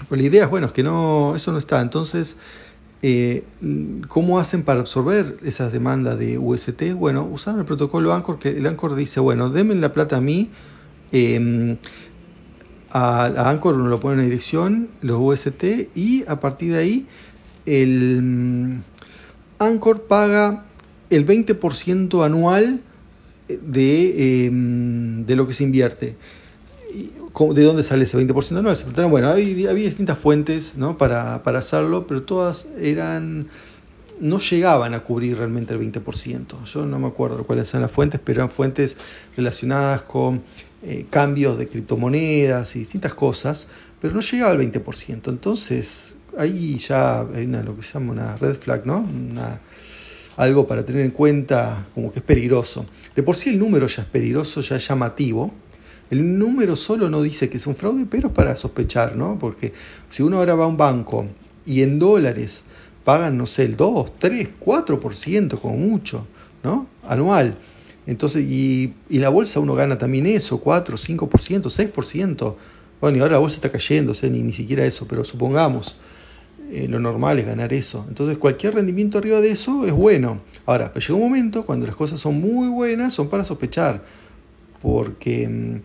Pero 0.09 0.21
la 0.21 0.28
idea 0.28 0.45
es, 0.45 0.50
bueno, 0.50 0.69
es 0.69 0.73
que 0.73 0.83
no, 0.83 1.35
eso 1.35 1.52
no 1.52 1.59
está. 1.59 1.81
Entonces, 1.81 2.37
eh, 3.02 3.45
¿Cómo 4.09 4.38
hacen 4.38 4.62
para 4.62 4.81
absorber 4.81 5.38
esas 5.45 5.73
demandas 5.73 6.19
de 6.19 6.38
UST? 6.38 6.95
Bueno, 6.95 7.28
usaron 7.31 7.61
el 7.61 7.66
protocolo 7.66 8.14
Anchor, 8.14 8.38
que 8.38 8.50
el 8.50 8.66
Anchor 8.66 8.95
dice, 8.95 9.21
bueno, 9.21 9.50
denme 9.50 9.75
la 9.75 9.93
plata 9.93 10.16
a 10.16 10.21
mí, 10.21 10.50
em, 11.12 11.76
a, 12.90 13.50
Anchor 13.50 13.75
uno 13.75 13.88
lo 13.88 14.00
pone 14.00 14.14
en 14.14 14.19
una 14.21 14.28
dirección, 14.28 14.88
los 15.02 15.19
UST, 15.21 15.90
y 15.95 16.25
a 16.26 16.40
partir 16.40 16.73
de 16.73 16.78
ahí 16.78 17.07
el 17.66 18.23
mm, 18.23 18.82
Anchor 19.58 20.02
paga 20.02 20.64
el 21.11 21.26
20% 21.26 22.25
anual 22.25 22.80
de, 23.49 24.46
em, 24.46 25.26
de 25.26 25.37
lo 25.37 25.46
que 25.46 25.52
se 25.52 25.64
invierte 25.64 26.16
de 27.50 27.62
dónde 27.62 27.82
sale 27.82 28.04
ese 28.04 28.16
20%. 28.16 28.62
No, 28.96 29.08
bueno, 29.08 29.28
había, 29.28 29.73
distintas 29.75 30.18
fuentes 30.18 30.76
¿no? 30.76 30.96
para, 30.96 31.35
hacerlo, 31.37 32.06
pero 32.06 32.23
todas 32.23 32.66
eran 32.80 33.49
no 34.20 34.38
llegaban 34.38 34.94
a 34.94 35.00
cubrir 35.00 35.38
realmente 35.38 35.75
el 35.75 35.80
20%. 35.80 36.64
Yo 36.64 36.87
no 36.87 36.99
me 36.99 37.08
acuerdo 37.08 37.44
cuáles 37.44 37.68
eran 37.70 37.82
las 37.82 37.90
fuentes, 37.90 38.20
pero 38.23 38.40
eran 38.40 38.50
fuentes 38.50 38.96
relacionadas 39.37 40.02
con 40.02 40.42
eh, 40.82 41.06
cambios 41.11 41.58
de 41.58 41.68
criptomonedas 41.68 42.76
y 42.76 42.80
distintas 42.80 43.14
cosas, 43.14 43.68
pero 44.00 44.14
no 44.14 44.20
llegaba 44.20 44.52
al 44.52 44.58
20%. 44.58 45.28
Entonces, 45.28 46.16
ahí 46.37 46.78
ya 46.78 47.20
hay 47.20 47.44
una, 47.46 47.62
lo 47.62 47.76
que 47.76 47.82
se 47.82 47.94
llama 47.94 48.12
una 48.12 48.37
red 48.37 48.56
flag, 48.56 48.87
¿no? 48.87 49.00
Una, 49.00 49.61
algo 50.37 50.66
para 50.66 50.85
tener 50.85 51.04
en 51.04 51.11
cuenta 51.11 51.87
como 51.94 52.12
que 52.12 52.20
es 52.20 52.25
peligroso. 52.25 52.87
De 53.14 53.23
por 53.23 53.37
sí 53.37 53.50
el 53.50 53.58
número 53.58 53.87
ya 53.87 54.02
es 54.02 54.08
peligroso, 54.08 54.61
ya 54.61 54.76
es 54.76 54.87
llamativo. 54.87 55.52
El 56.11 56.38
número 56.38 56.76
solo 56.76 57.11
no 57.11 57.23
dice 57.23 57.49
que 57.49 57.56
es 57.56 57.66
un 57.66 57.75
fraude, 57.75 58.06
pero 58.08 58.28
es 58.28 58.35
para 58.35 58.54
sospechar, 58.54 59.16
¿no? 59.16 59.38
Porque 59.38 59.73
si 60.08 60.23
uno 60.23 60.38
ahora 60.38 60.54
va 60.54 60.64
a 60.64 60.68
un 60.68 60.76
banco 60.76 61.26
y 61.64 61.82
en 61.82 61.99
dólares 61.99 62.64
pagan, 63.06 63.38
no 63.38 63.46
sé, 63.46 63.62
el 63.62 63.76
2, 63.76 64.18
3, 64.18 64.48
4% 64.60 65.60
como 65.60 65.76
mucho, 65.76 66.26
¿no? 66.64 66.88
Anual. 67.06 67.56
Entonces, 68.04 68.44
y, 68.44 68.94
y 69.08 69.20
la 69.20 69.28
bolsa 69.28 69.60
uno 69.60 69.76
gana 69.76 69.96
también 69.96 70.26
eso, 70.26 70.58
4, 70.58 70.96
5%, 70.96 71.70
6%. 71.70 72.54
Bueno, 73.00 73.16
y 73.16 73.20
ahora 73.20 73.34
la 73.34 73.38
bolsa 73.38 73.58
está 73.58 73.70
cayendo, 73.70 74.12
ni, 74.22 74.42
ni 74.42 74.52
siquiera 74.52 74.84
eso, 74.84 75.06
pero 75.06 75.22
supongamos, 75.22 75.96
eh, 76.72 76.88
lo 76.88 76.98
normal 76.98 77.38
es 77.38 77.46
ganar 77.46 77.72
eso. 77.72 78.04
Entonces 78.08 78.38
cualquier 78.38 78.75
rendimiento 78.75 79.18
arriba 79.18 79.40
de 79.40 79.50
eso 79.52 79.86
es 79.86 79.92
bueno. 79.92 80.40
Ahora, 80.66 80.92
pero 80.92 81.06
llega 81.06 81.14
un 81.14 81.30
momento 81.30 81.64
cuando 81.64 81.86
las 81.86 81.94
cosas 81.94 82.18
son 82.18 82.40
muy 82.40 82.68
buenas, 82.68 83.14
son 83.14 83.28
para 83.28 83.44
sospechar. 83.44 84.02
Porque, 84.82 85.48
mm, 85.48 85.80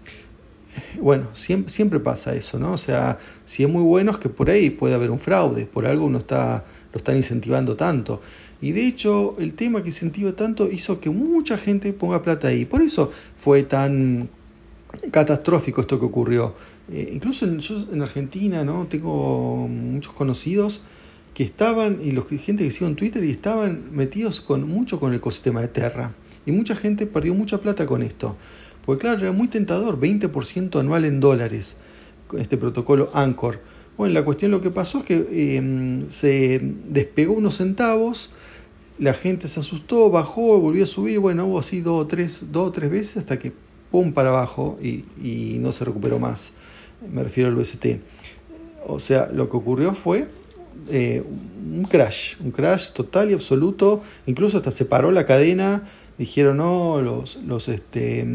bueno, 1.00 1.28
siempre, 1.34 1.72
siempre 1.72 2.00
pasa 2.00 2.36
eso, 2.36 2.60
¿no? 2.60 2.74
O 2.74 2.78
sea, 2.78 3.20
si 3.46 3.64
es 3.64 3.70
muy 3.70 3.84
bueno 3.84 4.12
es 4.12 4.18
que 4.18 4.30
por 4.30 4.50
ahí 4.50 4.70
puede 4.70 4.94
haber 4.94 5.12
un 5.12 5.20
fraude, 5.20 5.66
por 5.66 5.86
algo 5.86 6.06
uno 6.06 6.18
está, 6.18 6.66
lo 6.92 6.98
están 6.98 7.16
incentivando 7.16 7.76
tanto. 7.76 8.22
Y 8.62 8.72
de 8.72 8.88
hecho, 8.88 9.36
el 9.40 9.56
tema 9.56 9.82
que 9.82 9.90
incentiva 9.90 10.34
tanto 10.34 10.70
hizo 10.70 11.00
que 11.00 11.10
mucha 11.10 11.58
gente 11.58 11.94
ponga 11.94 12.22
plata 12.22 12.50
ahí. 12.50 12.66
Por 12.66 12.82
eso 12.82 13.12
fue 13.38 13.64
tan 13.64 14.30
catastrófico 15.12 15.82
esto 15.82 16.00
que 16.00 16.06
ocurrió. 16.06 16.54
Eh, 16.92 17.12
incluso 17.14 17.46
en, 17.46 17.60
yo 17.60 17.88
en 17.92 18.02
Argentina, 18.02 18.64
¿no? 18.64 18.86
Tengo 18.88 19.68
muchos 19.68 20.14
conocidos 20.14 20.82
que 21.34 21.44
estaban, 21.44 22.00
y 22.04 22.12
los, 22.12 22.28
gente 22.28 22.64
que 22.64 22.72
sigo 22.72 22.94
Twitter, 22.94 23.24
y 23.24 23.32
estaban 23.32 23.96
metidos 23.96 24.42
con, 24.42 24.68
mucho 24.68 25.00
con 25.00 25.12
el 25.12 25.18
ecosistema 25.18 25.62
de 25.62 25.70
Terra. 25.70 26.14
Y 26.46 26.52
mucha 26.52 26.76
gente 26.76 27.08
perdió 27.08 27.34
mucha 27.34 27.60
plata 27.60 27.86
con 27.88 28.04
esto. 28.04 28.36
Porque 28.86 29.02
claro, 29.02 29.22
era 29.22 29.32
muy 29.32 29.48
tentador, 29.48 30.00
20% 30.00 30.80
anual 30.80 31.06
en 31.06 31.20
dólares, 31.20 31.78
este 32.38 32.58
protocolo 32.58 33.10
Anchor. 33.14 33.60
Bueno, 33.98 34.14
la 34.14 34.24
cuestión 34.24 34.52
lo 34.52 34.62
que 34.62 34.72
pasó 34.72 35.00
es 35.00 35.04
que 35.04 35.58
em, 35.58 36.10
se 36.10 36.60
despegó 36.88 37.34
unos 37.34 37.58
centavos, 37.58 38.32
la 38.98 39.14
gente 39.14 39.48
se 39.48 39.60
asustó, 39.60 40.10
bajó, 40.10 40.60
volvió 40.60 40.84
a 40.84 40.88
subir, 40.88 41.20
bueno, 41.20 41.46
hubo 41.46 41.60
así 41.60 41.82
dos 41.82 42.04
o 42.04 42.08
tres, 42.08 42.46
dos 42.52 42.70
o 42.70 42.72
tres 42.72 42.90
veces 42.90 43.18
hasta 43.18 43.38
que 43.38 43.54
pum 43.92 44.14
para 44.14 44.30
abajo 44.30 44.80
y, 44.82 45.06
y 45.22 45.58
no 45.60 45.72
se 45.72 45.86
recuperó 45.86 46.20
más. 46.20 46.54
Me 47.12 47.24
refiero 47.24 47.50
al 47.50 47.58
UST. 47.58 47.86
O 48.88 49.00
sea, 49.00 49.28
lo 49.28 49.50
que 49.50 49.58
ocurrió 49.58 49.94
fue 49.94 50.28
eh, 50.90 51.24
un 51.24 51.84
crash, 51.84 52.36
un 52.44 52.52
crash 52.52 52.92
total 52.92 53.32
y 53.32 53.34
absoluto. 53.34 54.02
Incluso 54.26 54.58
hasta 54.58 54.72
se 54.72 54.86
paró 54.86 55.12
la 55.12 55.26
cadena. 55.26 55.84
Dijeron, 56.18 56.58
no, 56.58 57.02
los, 57.02 57.38
los, 57.38 57.68
este, 57.68 58.26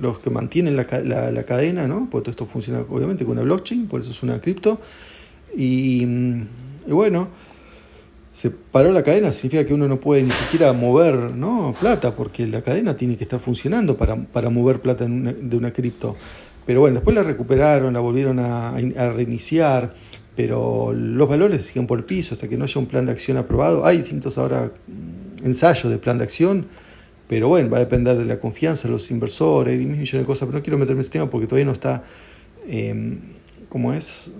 los 0.00 0.18
que 0.20 0.30
mantienen 0.30 0.76
la, 0.76 0.84
la, 0.84 1.42
cadena, 1.44 1.88
¿no? 1.88 2.08
Porque 2.10 2.24
todo 2.24 2.30
esto 2.30 2.46
funciona 2.46 2.80
obviamente 2.88 3.24
con 3.24 3.32
una 3.32 3.42
blockchain, 3.42 3.88
por 3.88 4.00
eso 4.00 4.10
es 4.10 4.22
una 4.22 4.40
cripto. 4.40 4.80
Y, 5.56 6.04
y 6.04 6.92
bueno, 6.92 7.28
se 8.38 8.50
paró 8.50 8.92
la 8.92 9.02
cadena, 9.02 9.32
significa 9.32 9.66
que 9.66 9.74
uno 9.74 9.88
no 9.88 9.98
puede 9.98 10.22
ni 10.22 10.30
siquiera 10.30 10.72
mover 10.72 11.32
¿no? 11.34 11.74
plata, 11.80 12.14
porque 12.14 12.46
la 12.46 12.62
cadena 12.62 12.96
tiene 12.96 13.16
que 13.16 13.24
estar 13.24 13.40
funcionando 13.40 13.96
para, 13.96 14.14
para 14.14 14.48
mover 14.48 14.80
plata 14.80 15.06
de 15.08 15.56
una 15.56 15.72
cripto. 15.72 16.14
Pero 16.64 16.80
bueno, 16.80 16.94
después 16.94 17.16
la 17.16 17.24
recuperaron, 17.24 17.94
la 17.94 17.98
volvieron 18.00 18.38
a, 18.38 18.76
a, 18.76 19.10
reiniciar, 19.10 19.92
pero 20.38 20.92
los 20.92 21.28
valores 21.28 21.66
siguen 21.66 21.88
por 21.88 21.98
el 21.98 22.04
piso 22.04 22.34
hasta 22.34 22.46
que 22.46 22.56
no 22.56 22.62
haya 22.62 22.78
un 22.78 22.86
plan 22.86 23.04
de 23.06 23.10
acción 23.10 23.36
aprobado. 23.38 23.84
Hay 23.84 23.96
distintos 23.96 24.38
ahora 24.38 24.70
mm, 24.86 25.44
ensayos 25.44 25.90
de 25.90 25.98
plan 25.98 26.16
de 26.18 26.22
acción, 26.22 26.66
pero 27.26 27.48
bueno, 27.48 27.68
va 27.70 27.78
a 27.78 27.80
depender 27.80 28.16
de 28.16 28.24
la 28.24 28.38
confianza 28.38 28.86
de 28.86 28.92
los 28.92 29.10
inversores 29.10 29.82
y 29.82 29.84
millones 29.84 30.12
de 30.12 30.24
cosas, 30.24 30.46
pero 30.46 30.58
no 30.58 30.62
quiero 30.62 30.78
meterme 30.78 31.00
en 31.00 31.02
ese 31.02 31.10
tema 31.10 31.28
porque 31.28 31.48
todavía 31.48 31.64
no 31.64 31.72
está, 31.72 32.04
eh, 32.68 33.18
como 33.68 33.92
es, 33.92 34.32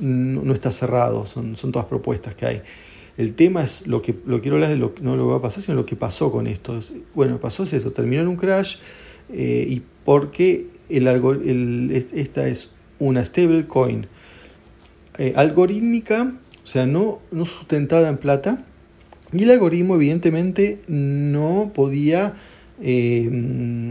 no, 0.00 0.42
no, 0.42 0.52
está 0.52 0.72
cerrado, 0.72 1.24
son, 1.24 1.54
son 1.54 1.70
todas 1.70 1.86
propuestas 1.86 2.34
que 2.34 2.44
hay. 2.44 2.62
El 3.16 3.34
tema 3.34 3.62
es 3.62 3.86
lo 3.86 4.02
que 4.02 4.16
lo 4.26 4.40
quiero 4.40 4.56
hablar 4.56 4.70
de 4.70 4.76
lo 4.76 4.92
que 4.92 5.04
no 5.04 5.14
lo 5.14 5.28
va 5.28 5.36
a 5.36 5.40
pasar, 5.40 5.62
sino 5.62 5.76
lo 5.76 5.86
que 5.86 5.94
pasó 5.94 6.32
con 6.32 6.48
esto. 6.48 6.80
Bueno, 7.14 7.38
pasó 7.38 7.62
es 7.62 7.74
eso, 7.74 7.92
terminó 7.92 8.22
en 8.22 8.26
un 8.28 8.36
crash 8.36 8.78
eh, 9.32 9.64
y 9.68 9.84
porque 10.04 10.66
el, 10.88 11.06
el, 11.06 11.92
esta 11.92 12.48
es 12.48 12.72
una 12.98 13.24
stablecoin 13.24 14.08
eh, 15.18 15.32
algorítmica, 15.36 16.32
o 16.62 16.66
sea, 16.66 16.86
no, 16.86 17.20
sustentada 17.44 18.08
en 18.08 18.18
plata, 18.18 18.64
y 19.32 19.42
el 19.42 19.50
algoritmo 19.50 19.96
evidentemente 19.96 20.80
no 20.88 21.72
podía, 21.74 22.34
eh, 22.80 23.90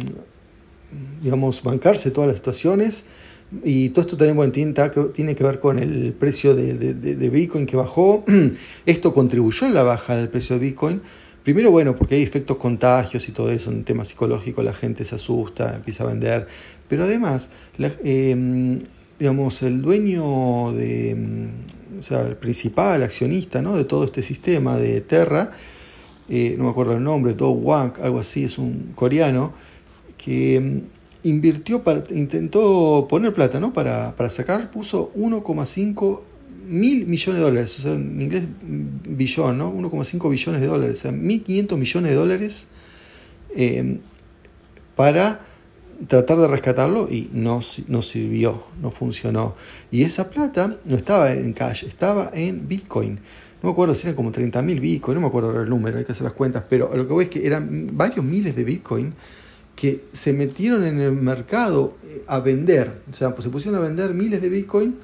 digamos, 1.21 1.63
bancarse 1.63 2.11
todas 2.11 2.27
las 2.29 2.37
situaciones 2.37 3.05
y 3.63 3.89
todo 3.89 4.01
esto 4.01 4.17
también 4.17 4.35
bueno, 4.35 4.51
tiene, 4.51 5.35
que 5.35 5.43
ver 5.43 5.59
con 5.59 5.79
el 5.79 6.13
precio 6.13 6.53
de, 6.55 7.29
Bitcoin 7.29 7.65
que 7.65 7.77
bajó. 7.77 8.25
Esto 8.85 9.13
contribuyó 9.13 9.67
a 9.67 9.69
la 9.69 9.83
baja 9.83 10.17
del 10.17 10.29
precio 10.29 10.57
de 10.57 10.65
Bitcoin. 10.65 11.01
Primero, 11.43 11.71
bueno, 11.71 11.95
porque 11.95 12.15
hay 12.15 12.23
efectos 12.23 12.57
contagios 12.57 13.29
y 13.29 13.31
todo 13.31 13.49
eso, 13.51 13.69
un 13.69 13.85
tema 13.85 14.03
psicológico, 14.03 14.63
la 14.63 14.73
gente 14.73 15.05
se 15.05 15.15
asusta, 15.15 15.75
empieza 15.75 16.03
a 16.03 16.07
vender. 16.07 16.47
Pero 16.89 17.05
además, 17.05 17.49
la, 17.77 17.89
eh, 18.03 18.79
digamos, 19.19 19.63
el 19.63 19.81
dueño 19.81 20.71
de, 20.73 21.49
o 21.97 22.01
sea, 22.01 22.21
el 22.21 22.35
principal 22.35 23.03
accionista 23.03 23.61
¿no? 23.61 23.75
de 23.75 23.85
todo 23.85 24.03
este 24.03 24.21
sistema 24.21 24.77
de 24.77 25.01
Terra, 25.01 25.51
eh, 26.29 26.55
no 26.57 26.65
me 26.65 26.69
acuerdo 26.69 26.93
el 26.93 27.03
nombre, 27.03 27.33
Do 27.33 27.49
Wang, 27.49 27.93
algo 28.01 28.19
así, 28.19 28.43
es 28.43 28.57
un 28.57 28.91
coreano, 28.95 29.53
que 30.17 30.81
invirtió, 31.23 31.83
para, 31.83 32.03
intentó 32.09 33.07
poner 33.09 33.33
plata, 33.33 33.59
¿no? 33.59 33.73
Para, 33.73 34.15
para 34.15 34.29
sacar, 34.29 34.71
puso 34.71 35.11
1,5 35.15 36.21
mil 36.67 37.07
millones 37.07 37.39
de 37.39 37.45
dólares, 37.45 37.79
o 37.79 37.81
sea, 37.81 37.93
en 37.93 38.21
inglés 38.21 38.43
billón, 38.61 39.57
¿no? 39.57 39.73
1,5 39.73 40.29
billones 40.29 40.61
de 40.61 40.67
dólares, 40.67 40.99
o 40.99 41.01
sea, 41.03 41.11
1.500 41.11 41.77
millones 41.77 42.11
de 42.11 42.17
dólares 42.17 42.67
eh, 43.55 43.99
para 44.95 45.46
tratar 46.07 46.37
de 46.37 46.47
rescatarlo 46.47 47.07
y 47.09 47.29
no, 47.33 47.61
no 47.87 48.01
sirvió, 48.01 48.63
no 48.81 48.91
funcionó. 48.91 49.55
Y 49.91 50.03
esa 50.03 50.29
plata 50.29 50.77
no 50.85 50.95
estaba 50.95 51.31
en 51.31 51.53
cash, 51.53 51.85
estaba 51.85 52.29
en 52.33 52.67
Bitcoin. 52.67 53.15
No 53.61 53.69
me 53.69 53.71
acuerdo 53.71 53.95
si 53.95 54.07
eran 54.07 54.15
como 54.15 54.31
30.000 54.31 54.79
Bitcoin, 54.79 55.15
no 55.15 55.21
me 55.21 55.27
acuerdo 55.27 55.61
el 55.61 55.69
número, 55.69 55.97
hay 55.97 56.05
que 56.05 56.11
hacer 56.11 56.23
las 56.23 56.33
cuentas, 56.33 56.63
pero 56.69 56.95
lo 56.95 57.07
que 57.07 57.13
voy 57.13 57.23
es 57.25 57.29
que 57.31 57.47
eran 57.47 57.89
varios 57.93 58.23
miles 58.23 58.55
de 58.55 58.63
Bitcoin 58.63 59.13
que 59.75 60.01
se 60.13 60.33
metieron 60.33 60.83
en 60.83 60.99
el 60.99 61.11
mercado 61.11 61.97
eh, 62.03 62.23
a 62.27 62.39
vender, 62.39 63.01
o 63.09 63.13
sea, 63.13 63.31
pues 63.31 63.43
se 63.43 63.49
pusieron 63.49 63.79
a 63.79 63.83
vender 63.83 64.13
miles 64.13 64.41
de 64.41 64.49
Bitcoin 64.49 64.95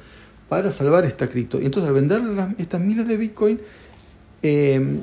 para 0.50 0.72
salvar 0.72 1.06
esta 1.06 1.30
cripto. 1.30 1.60
Y 1.60 1.66
entonces 1.66 1.88
al 1.88 1.96
vender 1.96 2.22
estas 2.58 2.82
miles 2.82 3.08
de 3.08 3.18
Bitcoin, 3.18 3.60
eh, 4.44 5.00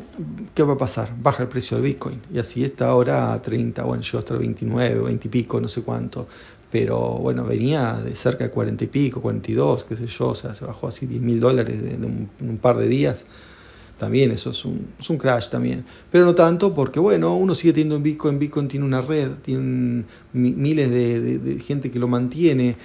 ¿qué 0.54 0.62
va 0.62 0.74
a 0.74 0.78
pasar? 0.78 1.12
Baja 1.20 1.42
el 1.42 1.48
precio 1.48 1.78
del 1.78 1.84
Bitcoin. 1.86 2.20
Y 2.32 2.38
así 2.38 2.62
está 2.62 2.88
ahora 2.88 3.32
a 3.32 3.42
30, 3.42 3.82
bueno, 3.84 4.02
llegó 4.02 4.18
hasta 4.18 4.36
29, 4.36 5.00
20 5.00 5.26
y 5.26 5.30
pico, 5.30 5.60
no 5.60 5.68
sé 5.68 5.82
cuánto. 5.82 6.28
Pero 6.70 6.98
bueno, 7.18 7.44
venía 7.44 7.94
de 7.94 8.14
cerca 8.14 8.44
de 8.44 8.50
40 8.50 8.84
y 8.84 8.86
pico, 8.86 9.20
42, 9.20 9.84
qué 9.84 9.96
sé 9.96 10.06
yo, 10.06 10.28
o 10.28 10.34
sea, 10.34 10.54
se 10.54 10.64
bajó 10.64 10.86
así 10.86 11.06
10 11.06 11.22
mil 11.22 11.40
dólares 11.40 11.82
de, 11.82 11.96
un, 12.06 12.30
un 12.40 12.58
par 12.58 12.76
de 12.76 12.86
días 12.86 13.26
también 14.00 14.30
eso 14.30 14.50
es 14.50 14.64
un, 14.64 14.88
es 14.98 15.10
un, 15.10 15.18
crash 15.18 15.50
también. 15.50 15.84
Pero 16.10 16.24
no 16.24 16.34
tanto 16.34 16.74
porque, 16.74 16.98
bueno, 16.98 17.36
uno 17.36 17.54
sigue 17.54 17.74
teniendo 17.74 17.96
en 17.96 18.02
Bitcoin, 18.02 18.38
Bitcoin 18.38 18.66
tiene 18.66 18.86
una 18.86 19.02
red, 19.02 19.32
tiene 19.42 20.04
miles 20.32 20.90
de, 20.90 21.20
de, 21.20 21.38
de, 21.38 21.60
gente 21.60 21.90
que 21.90 21.98
lo 21.98 22.08
mantiene, 22.08 22.76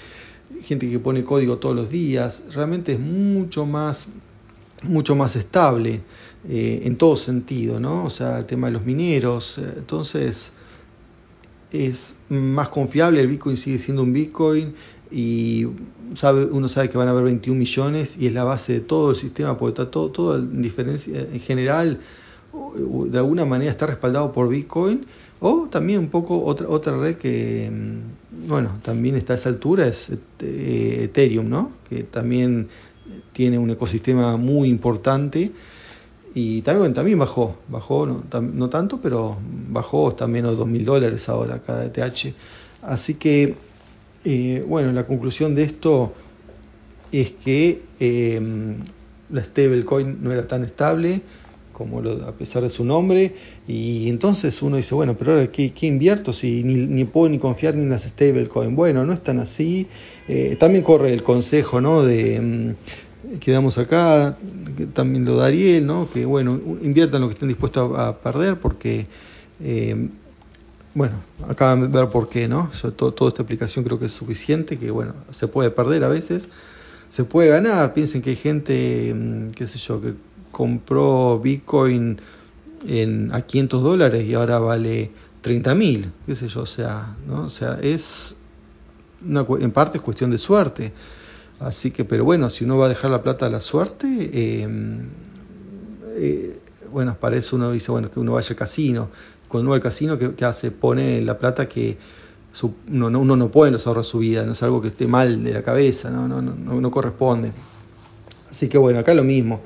gente 0.64 0.90
que 0.90 1.00
pone 1.00 1.24
código 1.24 1.58
todos 1.58 1.74
los 1.74 1.90
días, 1.90 2.44
realmente 2.54 2.92
es 2.94 3.00
mucho 3.00 3.66
más, 3.66 4.10
mucho 4.84 5.16
más 5.16 5.38
estable 5.38 6.02
eh, 6.50 6.82
en 6.84 6.98
todo 6.98 7.16
sentido, 7.16 7.80
¿no? 7.80 8.06
O 8.06 8.10
sea, 8.10 8.40
el 8.40 8.46
tema 8.46 8.68
de 8.68 8.74
los 8.74 8.86
mineros, 8.86 9.58
eh, 9.58 9.74
entonces 9.78 10.52
es 11.72 12.16
más 12.30 12.70
confiable, 12.70 13.20
el 13.20 13.28
Bitcoin 13.28 13.58
sigue 13.58 13.80
siendo 13.80 14.04
un 14.04 14.14
Bitcoin, 14.14 14.76
y 15.12 15.68
sabe, 16.16 16.46
uno 16.46 16.68
sabe 16.68 16.90
que 16.90 16.98
van 16.98 17.08
a 17.08 17.12
haber 17.12 17.24
21 17.26 17.58
millones 17.58 18.18
y 18.18 18.28
es 18.28 18.34
la 18.34 18.44
base 18.44 18.74
de 18.74 18.80
todo 18.80 19.12
el 19.12 19.16
sistema, 19.16 19.58
porque 19.58 19.82
está 19.82 19.92
todo, 19.92 20.10
todo 20.10 20.38
en 20.38 20.62
diferencia, 20.62 21.20
en 21.20 21.40
general, 21.40 22.00
de 23.08 23.18
alguna 23.18 23.46
manera 23.46 23.72
está 23.72 23.86
respaldado 23.86 24.32
por 24.32 24.50
Bitcoin, 24.50 25.06
o 25.40 25.68
también 25.70 26.00
un 26.00 26.10
poco 26.10 26.44
otra, 26.44 26.68
otra 26.70 26.98
red 26.98 27.18
que, 27.18 27.70
mm, 27.72 28.48
bueno, 28.48 28.80
también 28.84 29.16
está 29.16 29.34
a 29.34 29.36
esa 29.36 29.50
altura, 29.50 29.88
es 29.88 30.10
eh, 30.40 31.02
Ethereum, 31.04 31.50
¿no? 31.50 31.72
Que 31.90 32.04
también 32.04 32.70
tiene 33.34 33.60
un 33.60 33.70
ecosistema 33.70 34.38
muy 34.38 34.70
importante 34.70 35.52
y 36.36 36.62
también, 36.62 36.94
también 36.94 37.18
bajó, 37.18 37.56
bajó 37.70 38.06
no, 38.06 38.24
no 38.42 38.70
tanto, 38.70 39.00
pero 39.02 39.38
bajó 39.70 40.10
hasta 40.10 40.28
menos 40.28 40.52
de 40.52 40.58
2 40.58 40.68
mil 40.68 40.86
dólares 40.86 41.30
ahora 41.30 41.62
cada 41.66 41.86
ETH. 41.86 42.36
Así 42.84 43.16
que 43.16 43.56
eh, 44.26 44.66
bueno, 44.68 44.92
la 44.92 45.06
conclusión 45.06 45.54
de 45.54 45.64
esto 45.64 46.12
es 47.12 47.32
que 47.32 47.84
eh, 48.00 48.42
la 49.30 49.44
stablecoin 49.44 50.18
no 50.22 50.32
era 50.32 50.48
tan 50.48 50.64
estable 50.64 51.22
como 51.72 52.02
lo, 52.02 52.26
a 52.26 52.32
pesar 52.32 52.64
de 52.64 52.70
su 52.70 52.86
nombre, 52.86 53.34
y 53.68 54.08
entonces 54.10 54.62
uno 54.62 54.78
dice, 54.78 54.96
bueno, 54.96 55.18
pero 55.18 55.34
ahora, 55.34 55.48
¿qué, 55.48 55.74
invierto 55.82 56.32
si 56.32 56.64
ni, 56.64 57.04
puedo 57.04 57.28
ni 57.28 57.38
confiar 57.38 57.76
ni 57.76 57.84
en 57.84 57.90
las 57.90 58.04
stablecoin? 58.04 58.78
Bueno, 58.78 59.06
no 59.06 59.12
es 59.12 59.22
tan 59.22 59.40
así. 59.40 59.86
Eh, 60.30 60.56
también 60.58 60.86
corre 60.86 61.12
el 61.12 61.22
consejo, 61.22 61.82
¿no? 61.82 62.02
De, 62.02 62.76
mm, 63.34 63.38
que 63.38 63.52
damos 63.52 63.78
acá, 63.78 64.38
también 64.94 65.26
lo 65.26 65.38
da 65.38 65.48
Ariel, 65.48 65.86
¿no? 65.86 66.10
Que, 66.12 66.26
bueno, 66.26 66.60
inviertan 66.82 67.22
lo 67.22 67.28
que 67.28 67.34
estén 67.34 67.50
dispuestos 67.50 67.98
a, 67.98 68.18
perder, 68.20 68.60
porque... 68.60 69.08
Eh, 69.62 70.10
bueno, 70.96 71.22
acá 71.50 71.76
ver 71.76 72.10
por 72.10 72.30
qué, 72.30 72.48
¿no? 72.48 72.72
todo, 72.96 73.14
toda 73.14 73.28
esta 73.28 73.44
aplicación 73.44 73.84
creo 73.84 74.00
que 74.00 74.06
es 74.06 74.14
suficiente, 74.14 74.80
que 74.80 74.92
bueno, 74.92 75.14
se 75.30 75.50
puede 75.50 75.70
perder 75.70 76.06
a 76.06 76.08
veces, 76.08 76.48
se 77.10 77.26
puede 77.26 77.50
ganar. 77.50 77.94
Piensen 77.94 78.22
que 78.22 78.30
hay 78.30 78.36
gente, 78.38 79.14
mm, 79.14 79.50
qué 79.50 79.68
sé 79.68 79.78
yo, 79.78 80.02
que 80.02 80.14
compró 80.52 81.38
Bitcoin 81.40 82.22
en, 82.88 83.30
a 83.34 83.42
500 83.42 83.84
dólares 83.84 84.26
y 84.26 84.36
ahora 84.36 84.60
vale 84.60 85.12
30 85.42 85.76
mil, 85.76 86.12
qué 86.26 86.34
sé 86.34 86.48
yo, 86.48 86.62
o 86.62 86.66
sea, 86.66 87.14
¿no? 87.28 87.44
O 87.44 87.50
sea, 87.50 87.78
es 87.82 88.38
una, 89.28 89.46
en 89.60 89.72
parte 89.72 89.98
es 89.98 90.02
cuestión 90.02 90.32
de 90.32 90.38
suerte. 90.38 90.94
Así 91.60 91.92
que, 91.92 92.06
pero 92.06 92.26
bueno, 92.26 92.50
si 92.50 92.66
uno 92.66 92.78
va 92.78 92.88
a 92.88 92.90
dejar 92.90 93.12
la 93.12 93.22
plata 93.22 93.46
a 93.46 93.50
la 93.50 93.60
suerte, 93.60 94.62
em, 94.62 95.08
eh, 96.18 96.60
bueno, 96.92 97.16
para 97.20 97.38
eso 97.38 97.56
uno 97.56 97.72
dice, 97.72 97.92
bueno, 97.92 98.12
que 98.12 98.20
uno 98.20 98.34
vaya 98.34 98.50
al 98.50 98.56
casino. 98.56 99.10
Cuando 99.48 99.64
uno 99.64 99.70
va 99.72 99.76
al 99.78 99.84
casino, 99.84 100.18
¿qué, 100.18 100.46
hace? 100.46 100.72
Pone 100.72 101.22
la 101.22 101.38
plata 101.38 101.68
que 101.68 101.98
uno, 102.90 103.10
no, 103.10 103.52
puede 103.52 103.70
en 103.70 103.74
los 103.74 103.88
ahorros 103.88 104.08
su 104.08 104.20
vida, 104.20 104.46
no 104.46 104.54
es 104.54 104.64
algo 104.64 104.82
que 104.82 104.90
esté 104.90 105.08
mal 105.08 105.44
de 105.44 105.54
la 105.54 105.62
cabeza, 105.62 106.10
no, 106.10 106.28
no, 106.28 106.42
no, 106.42 106.54
no 106.54 106.92
corresponde. 106.92 107.52
Así 108.50 108.70
que 108.70 108.78
bueno, 108.78 109.00
acá 109.00 109.14
lo 109.14 109.24
mismo 109.24 109.62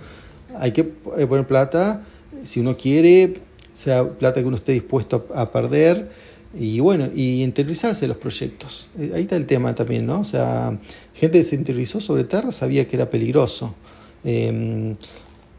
hay 0.59 0.71
que 0.71 0.93
eh, 1.17 1.27
poner 1.27 1.47
plata, 1.47 2.03
si 2.43 2.59
uno 2.59 2.77
quiere, 2.77 3.41
sea 3.73 4.07
plata 4.07 4.41
que 4.41 4.47
uno 4.47 4.57
esté 4.57 4.73
dispuesto 4.73 5.27
a, 5.33 5.51
perder 5.51 6.11
y 6.53 6.79
bueno, 6.79 7.09
y 7.13 7.43
interiorizarse 7.43 8.07
los 8.07 8.17
proyectos. 8.17 8.87
Eh, 8.97 9.11
ahí 9.13 9.23
está 9.23 9.35
el 9.35 9.45
tema 9.45 9.75
también, 9.75 10.05
¿no? 10.05 10.21
O 10.21 10.23
sea, 10.23 10.77
gente 11.13 11.39
que 11.39 11.43
se 11.43 11.55
interiorizó 11.55 11.99
sobre 11.99 12.23
Terra 12.23 12.51
sabía 12.51 12.87
que 12.87 12.95
era 12.95 13.09
peligroso. 13.09 13.75
Em, 14.23 14.95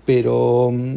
pero, 0.05 0.71
mm, 0.73 0.97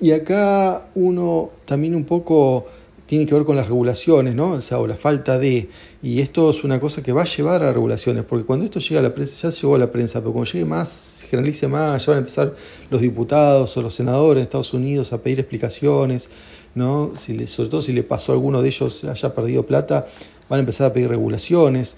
y 0.00 0.10
acá 0.10 0.88
uno 0.94 1.50
también 1.64 1.94
un 1.94 2.04
poco 2.04 2.66
tiene 3.06 3.24
que 3.24 3.34
ver 3.34 3.44
con 3.44 3.56
las 3.56 3.68
regulaciones, 3.68 4.34
¿no? 4.34 4.52
O 4.52 4.62
sea, 4.62 4.78
o 4.78 4.86
la 4.86 4.96
falta 4.96 5.38
de. 5.38 5.68
Y 6.02 6.20
esto 6.20 6.50
es 6.50 6.64
una 6.64 6.80
cosa 6.80 7.02
que 7.02 7.12
va 7.12 7.22
a 7.22 7.24
llevar 7.24 7.62
a 7.62 7.72
regulaciones, 7.72 8.24
porque 8.24 8.44
cuando 8.44 8.64
esto 8.64 8.80
llega 8.80 9.00
a 9.00 9.02
la 9.02 9.14
prensa, 9.14 9.48
ya 9.48 9.56
llegó 9.56 9.74
a 9.76 9.78
la 9.78 9.90
prensa, 9.90 10.20
pero 10.20 10.32
cuando 10.32 10.50
llegue 10.50 10.64
más, 10.64 10.88
se 10.88 11.26
generalice 11.26 11.68
más, 11.68 12.04
ya 12.04 12.12
van 12.12 12.16
a 12.16 12.20
empezar 12.20 12.54
los 12.90 13.00
diputados 13.00 13.76
o 13.76 13.82
los 13.82 13.94
senadores 13.94 14.40
de 14.40 14.44
Estados 14.44 14.74
Unidos 14.74 15.12
a 15.12 15.22
pedir 15.22 15.38
explicaciones, 15.38 16.30
¿no? 16.74 17.12
Sobre 17.16 17.68
todo 17.68 17.80
si 17.82 17.92
le 17.92 18.02
pasó 18.02 18.32
a 18.32 18.34
alguno 18.34 18.60
de 18.60 18.68
ellos 18.68 19.04
haya 19.04 19.34
perdido 19.34 19.64
plata, 19.64 20.06
van 20.48 20.58
a 20.58 20.60
empezar 20.60 20.90
a 20.90 20.92
pedir 20.92 21.08
regulaciones, 21.08 21.96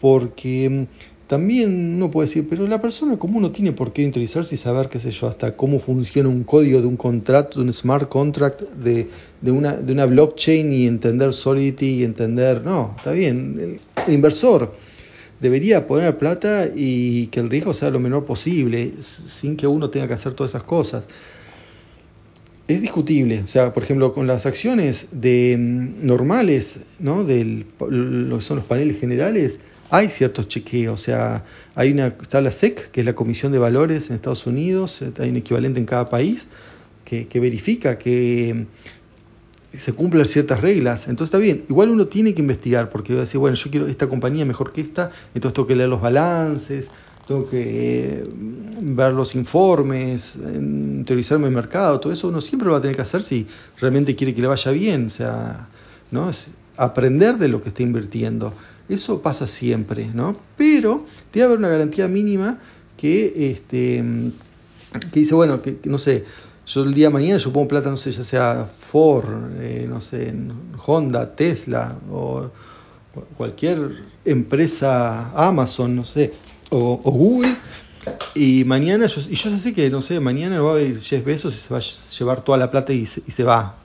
porque 0.00 0.86
también 1.30 1.94
uno 1.94 2.10
puede 2.10 2.26
decir, 2.26 2.48
pero 2.50 2.66
la 2.66 2.82
persona 2.82 3.16
común 3.16 3.42
no 3.42 3.52
tiene 3.52 3.70
por 3.70 3.92
qué 3.92 4.02
interesarse 4.02 4.56
y 4.56 4.58
saber, 4.58 4.88
qué 4.88 4.98
sé 4.98 5.12
yo, 5.12 5.28
hasta 5.28 5.56
cómo 5.56 5.78
funciona 5.78 6.28
un 6.28 6.42
código 6.42 6.80
de 6.80 6.88
un 6.88 6.96
contrato, 6.96 7.60
de 7.60 7.66
un 7.66 7.72
smart 7.72 8.08
contract, 8.08 8.62
de, 8.62 9.08
una 9.52 10.06
blockchain 10.06 10.72
y 10.72 10.88
entender 10.88 11.32
Solidity 11.32 12.00
y 12.00 12.02
entender, 12.02 12.64
no, 12.64 12.96
está 12.96 13.12
bien, 13.12 13.78
el, 14.08 14.12
inversor 14.12 14.74
debería 15.38 15.86
poner 15.86 16.18
plata 16.18 16.66
y 16.74 17.28
que 17.28 17.38
el 17.38 17.48
riesgo 17.48 17.74
sea 17.74 17.90
lo 17.90 18.00
menor 18.00 18.24
posible, 18.24 18.94
sin 19.00 19.56
que 19.56 19.68
uno 19.68 19.88
tenga 19.88 20.08
que 20.08 20.14
hacer 20.14 20.34
todas 20.34 20.50
esas 20.50 20.64
cosas. 20.64 21.06
Es 22.66 22.82
discutible, 22.82 23.42
o 23.44 23.46
sea, 23.46 23.72
por 23.72 23.84
ejemplo, 23.84 24.12
con 24.12 24.26
las 24.26 24.46
acciones 24.46 25.06
de 25.12 25.56
mm, 25.56 26.04
normales, 26.04 26.80
¿no? 26.98 27.22
Del, 27.22 27.66
lo 27.88 28.38
que 28.38 28.44
son 28.44 28.56
los 28.56 28.66
paneles 28.66 28.98
generales, 28.98 29.60
hay 29.90 30.08
ciertos 30.08 30.48
chequeos, 30.48 30.94
o 30.94 31.02
sea, 31.02 31.44
hay 31.74 31.92
una, 31.92 32.06
está 32.06 32.40
la 32.40 32.52
SEC, 32.52 32.90
que 32.90 33.00
es 33.00 33.06
la 33.06 33.14
Comisión 33.14 33.50
de 33.52 33.58
Valores 33.58 34.08
en 34.08 34.16
Estados 34.16 34.46
Unidos, 34.46 35.02
eh, 35.02 35.12
hay 35.18 35.30
un 35.30 35.36
equivalente 35.36 35.80
en 35.80 35.86
cada 35.86 36.08
país, 36.08 36.48
que, 37.04 37.40
verifica 37.40 37.98
que 37.98 38.66
se 39.76 39.92
cumplen 39.92 40.26
ciertas 40.26 40.60
reglas. 40.60 41.08
Entonces 41.08 41.34
está 41.34 41.38
bien, 41.38 41.64
igual 41.68 41.90
uno 41.90 42.06
tiene 42.06 42.34
que 42.34 42.40
investigar, 42.40 42.88
porque 42.88 43.14
va 43.14 43.20
a 43.20 43.22
decir, 43.22 43.40
bueno, 43.40 43.56
yo 43.56 43.68
quiero 43.68 43.88
esta 43.88 44.08
compañía 44.08 44.44
mejor 44.44 44.72
que 44.72 44.80
esta, 44.80 45.10
entonces 45.34 45.54
tengo 45.54 45.66
que 45.66 45.74
leer 45.74 45.88
los 45.88 46.00
balances, 46.00 46.88
tengo 47.26 47.50
que 47.50 48.20
eh, 48.20 48.24
ver 48.80 49.12
los 49.12 49.34
informes, 49.34 50.38
teorizarme 51.04 51.48
el 51.48 51.54
mercado, 51.54 51.98
todo 51.98 52.12
eso 52.12 52.28
uno 52.28 52.40
siempre 52.40 52.66
lo 52.66 52.72
va 52.72 52.78
a 52.78 52.82
tener 52.82 52.94
que 52.94 53.02
hacer 53.02 53.24
si 53.24 53.48
realmente 53.80 54.14
quiere 54.14 54.32
que 54.32 54.40
le 54.40 54.46
vaya 54.46 54.70
bien, 54.70 55.06
o 55.06 55.10
sea, 55.10 55.68
¿no? 56.12 56.30
Es 56.30 56.50
aprender 56.76 57.38
de 57.38 57.48
lo 57.48 57.60
que 57.60 57.70
está 57.70 57.82
invirtiendo. 57.82 58.54
Eso 58.90 59.22
pasa 59.22 59.46
siempre, 59.46 60.10
¿no? 60.12 60.36
Pero 60.56 61.06
debe 61.32 61.46
haber 61.46 61.58
una 61.58 61.68
garantía 61.68 62.08
mínima 62.08 62.58
que, 62.96 63.50
este, 63.52 64.04
que 65.12 65.20
dice, 65.20 65.34
bueno, 65.34 65.62
que, 65.62 65.78
no 65.84 65.96
sé, 65.96 66.24
yo 66.66 66.82
el 66.82 66.92
día 66.92 67.06
de 67.06 67.14
mañana 67.14 67.38
yo 67.38 67.52
pongo 67.52 67.68
plata, 67.68 67.88
no 67.88 67.96
sé, 67.96 68.10
ya 68.10 68.24
sea 68.24 68.68
Ford, 68.90 69.28
eh, 69.60 69.86
no 69.88 70.00
sé, 70.00 70.34
Honda, 70.84 71.36
Tesla 71.36 71.96
o 72.10 72.50
cualquier 73.36 74.02
empresa, 74.24 75.30
Amazon, 75.36 75.94
no 75.94 76.04
sé, 76.04 76.34
o, 76.70 76.96
Google, 76.96 77.56
y 78.34 78.64
mañana, 78.64 79.06
yo, 79.06 79.20
y 79.30 79.36
yo 79.36 79.56
sé 79.56 79.72
que, 79.72 79.88
no 79.88 80.02
sé, 80.02 80.18
mañana 80.18 80.60
va 80.60 80.76
a 80.76 80.80
ir 80.80 80.98
10 80.98 81.24
besos 81.24 81.54
y 81.54 81.58
se 81.58 81.72
va 81.72 81.78
a 81.78 81.82
llevar 82.18 82.40
toda 82.40 82.58
la 82.58 82.70
plata 82.72 82.92
y 82.92 83.06
se, 83.06 83.22
y 83.24 83.30
se 83.30 83.44
va, 83.44 83.76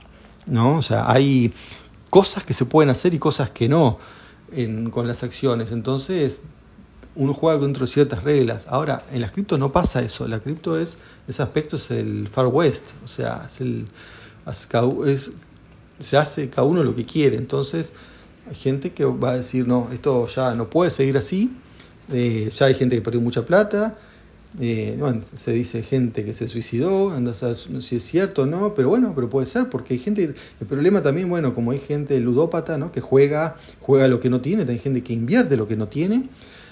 ¿no? 0.47 0.77
O 0.77 0.81
sea, 0.81 1.11
hay 1.11 1.53
cosas 2.09 2.43
que 2.43 2.53
se 2.53 2.65
pueden 2.65 2.89
hacer 2.89 3.13
y 3.13 3.19
cosas 3.19 3.51
que 3.51 3.69
no 3.69 3.99
con 4.91 5.07
las 5.07 5.23
acciones. 5.23 5.71
Entonces, 5.71 6.43
uno 7.15 7.33
juega 7.33 7.59
dentro 7.59 7.85
de 7.85 7.91
ciertas 7.91 8.23
reglas. 8.23 8.67
Ahora, 8.69 9.03
en 9.11 9.21
las 9.21 9.31
cripto 9.31 9.57
no 9.57 9.71
pasa 9.71 10.01
eso. 10.01 10.27
La 10.27 10.39
cripto 10.39 10.79
es, 10.79 10.97
ese 11.27 11.43
aspecto 11.43 11.77
es 11.77 11.91
el 11.91 12.27
Far 12.27 12.47
West. 12.47 12.91
O 13.03 13.07
sea, 13.07 13.45
es 13.47 13.61
el, 13.61 13.85
se 15.99 16.17
hace 16.17 16.49
cada 16.49 16.67
uno 16.67 16.83
lo 16.83 16.95
que 16.95 17.05
quiere. 17.05 17.37
Entonces, 17.37 17.93
hay 18.47 18.55
gente 18.55 18.91
que 18.91 19.05
va 19.05 19.31
a 19.31 19.35
decir, 19.37 19.67
no, 19.67 19.89
esto 19.91 20.27
ya 20.27 20.53
no 20.55 20.69
puede 20.69 20.91
seguir 20.91 21.17
así. 21.17 21.55
Eh, 22.11 22.49
ya 22.51 22.67
hay 22.67 22.75
gente 22.75 22.95
que 22.95 23.01
perdió 23.01 23.21
mucha 23.21 23.45
plata. 23.45 23.97
Eh, 24.59 24.97
se 25.35 25.51
dice 25.51 25.83
gente 25.83 26.23
que 26.23 26.33
se 26.33 26.47
suicidó, 26.47 27.11
anda 27.11 27.31
a 27.31 27.33
saber 27.33 27.57
si 27.57 27.97
es 27.97 28.03
cierto 28.03 28.43
o 28.43 28.45
no, 28.45 28.73
pero 28.73 28.87
bueno, 28.87 29.11
pero 29.13 29.29
puede 29.29 29.45
ser, 29.45 29.69
porque 29.69 29.95
hay 29.95 29.99
gente, 29.99 30.33
el 30.59 30.67
problema 30.67 31.01
también, 31.03 31.29
bueno, 31.29 31.53
como 31.53 31.71
hay 31.71 31.79
gente 31.79 32.19
ludópata, 32.21 32.77
¿no? 32.77 32.91
Que 32.91 33.01
juega, 33.01 33.57
juega 33.81 34.07
lo 34.07 34.21
que 34.21 34.29
no 34.29 34.39
tiene, 34.39 34.63
hay 34.71 34.79
gente 34.79 35.03
que 35.03 35.11
invierte 35.11 35.57
lo 35.57 35.67
que 35.67 35.75
no 35.75 35.89
tiene, 35.89 36.29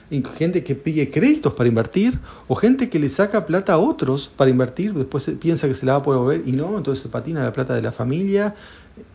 y 0.09 0.23
gente 0.37 0.63
que 0.63 0.75
pide 0.75 1.09
créditos 1.11 1.53
para 1.53 1.67
invertir, 1.67 2.19
o 2.47 2.55
gente 2.55 2.89
que 2.89 2.99
le 2.99 3.09
saca 3.09 3.45
plata 3.45 3.73
a 3.73 3.77
otros 3.79 4.31
para 4.35 4.51
invertir, 4.51 4.93
después 4.93 5.29
piensa 5.39 5.67
que 5.67 5.73
se 5.73 5.85
la 5.85 5.93
va 5.93 5.99
a 5.99 6.03
poder 6.03 6.19
volver 6.19 6.41
y 6.45 6.51
no, 6.51 6.77
entonces 6.77 7.01
se 7.01 7.09
patina 7.09 7.43
la 7.43 7.51
plata 7.51 7.73
de 7.73 7.81
la 7.81 7.91
familia. 7.91 8.55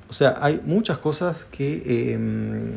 O 0.09 0.13
sea, 0.13 0.35
hay 0.41 0.61
muchas 0.65 0.99
cosas 0.99 1.45
que, 1.45 2.13
em, 2.13 2.73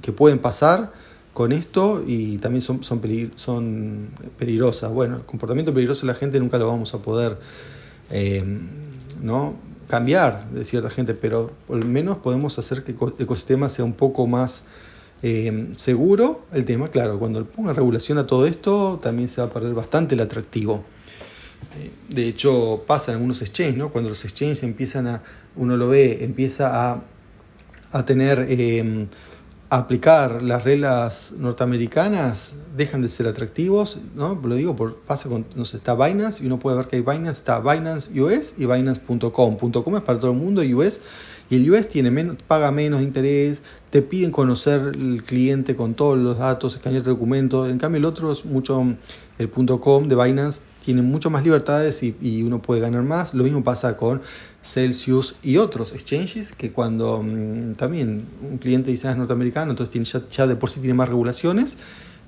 que 0.00 0.12
pueden 0.12 0.38
pasar 0.38 0.92
con 1.32 1.52
esto 1.52 2.02
y 2.06 2.38
también 2.38 2.62
son, 2.62 2.82
son, 2.82 3.00
son 3.36 4.08
peligrosas. 4.38 4.90
Bueno, 4.92 5.16
el 5.16 5.22
comportamiento 5.22 5.72
peligroso 5.72 6.02
de 6.02 6.08
la 6.08 6.18
gente 6.18 6.40
nunca 6.40 6.58
lo 6.58 6.66
vamos 6.66 6.94
a 6.94 6.98
poder 6.98 7.38
eh, 8.10 8.44
¿no? 9.22 9.54
cambiar 9.88 10.50
de 10.50 10.64
cierta 10.64 10.90
gente, 10.90 11.14
pero 11.14 11.52
al 11.70 11.84
menos 11.84 12.18
podemos 12.18 12.58
hacer 12.58 12.84
que 12.84 12.92
el 12.92 12.98
ecosistema 13.18 13.68
sea 13.68 13.84
un 13.84 13.94
poco 13.94 14.26
más 14.26 14.64
eh, 15.22 15.70
seguro. 15.76 16.44
El 16.52 16.64
tema, 16.64 16.88
claro, 16.88 17.18
cuando 17.18 17.44
ponga 17.44 17.72
regulación 17.72 18.18
a 18.18 18.26
todo 18.26 18.46
esto, 18.46 19.00
también 19.02 19.28
se 19.28 19.40
va 19.40 19.48
a 19.48 19.50
perder 19.52 19.74
bastante 19.74 20.14
el 20.14 20.20
atractivo. 20.20 20.84
Eh, 21.76 21.90
de 22.08 22.28
hecho, 22.28 22.84
pasa 22.86 23.10
en 23.10 23.16
algunos 23.16 23.42
exchanges, 23.42 23.76
¿no? 23.76 23.90
Cuando 23.90 24.10
los 24.10 24.24
exchanges 24.24 24.62
empiezan 24.62 25.06
a, 25.06 25.22
uno 25.56 25.76
lo 25.76 25.88
ve, 25.88 26.24
empieza 26.24 26.92
a, 26.92 27.02
a 27.92 28.04
tener 28.04 28.46
aplicar 29.70 30.42
las 30.42 30.64
reglas 30.64 31.32
norteamericanas 31.36 32.54
dejan 32.76 33.02
de 33.02 33.08
ser 33.08 33.26
atractivos, 33.26 34.00
¿no? 34.14 34.40
Lo 34.42 34.54
digo 34.54 34.74
por 34.74 34.96
pasa 34.96 35.28
con 35.28 35.44
no 35.54 35.64
sé, 35.64 35.76
está 35.76 35.94
Binance 35.94 36.42
y 36.42 36.46
uno 36.46 36.58
puede 36.58 36.76
ver 36.76 36.86
que 36.86 36.96
hay 36.96 37.02
Binance, 37.02 37.40
está 37.40 37.60
Binance 37.60 38.18
US 38.20 38.54
y 38.56 38.64
Binance.com. 38.64 39.56
.com 39.58 39.96
es 39.96 40.02
para 40.02 40.18
todo 40.18 40.30
el 40.30 40.38
mundo, 40.38 40.62
US 40.62 41.02
y 41.50 41.56
el 41.56 41.70
US 41.70 41.88
tiene 41.88 42.10
menos, 42.10 42.36
paga 42.46 42.70
menos 42.70 43.02
interés, 43.02 43.60
te 43.90 44.00
piden 44.00 44.30
conocer 44.30 44.92
el 44.94 45.22
cliente 45.22 45.76
con 45.76 45.94
todos 45.94 46.18
los 46.18 46.38
datos, 46.38 46.74
escanear 46.74 47.02
documentos. 47.02 47.68
En 47.68 47.78
cambio 47.78 47.98
el 47.98 48.04
otro 48.04 48.32
es 48.32 48.44
mucho 48.44 48.84
el 49.38 49.50
.com 49.50 50.08
de 50.08 50.14
Binance 50.14 50.62
tiene 50.84 51.02
mucho 51.02 51.30
más 51.30 51.44
libertades 51.44 52.02
y, 52.02 52.42
uno 52.42 52.62
puede 52.62 52.80
ganar 52.80 53.02
más. 53.02 53.34
Lo 53.34 53.44
mismo 53.44 53.62
pasa 53.62 53.96
con 53.96 54.22
Celsius 54.62 55.36
y 55.42 55.56
otros 55.56 55.92
exchanges 55.92 56.52
que 56.52 56.72
cuando 56.72 57.22
mm, 57.22 57.74
también 57.74 58.26
un 58.42 58.58
cliente 58.58 58.90
dice 58.90 59.08
ah, 59.08 59.12
es 59.12 59.18
norteamericano, 59.18 59.70
entonces 59.72 59.92
tiene, 59.92 60.28
ya, 60.30 60.46
de 60.46 60.56
por 60.56 60.70
sí 60.70 60.80
tiene 60.80 60.94
más 60.94 61.08
regulaciones 61.08 61.78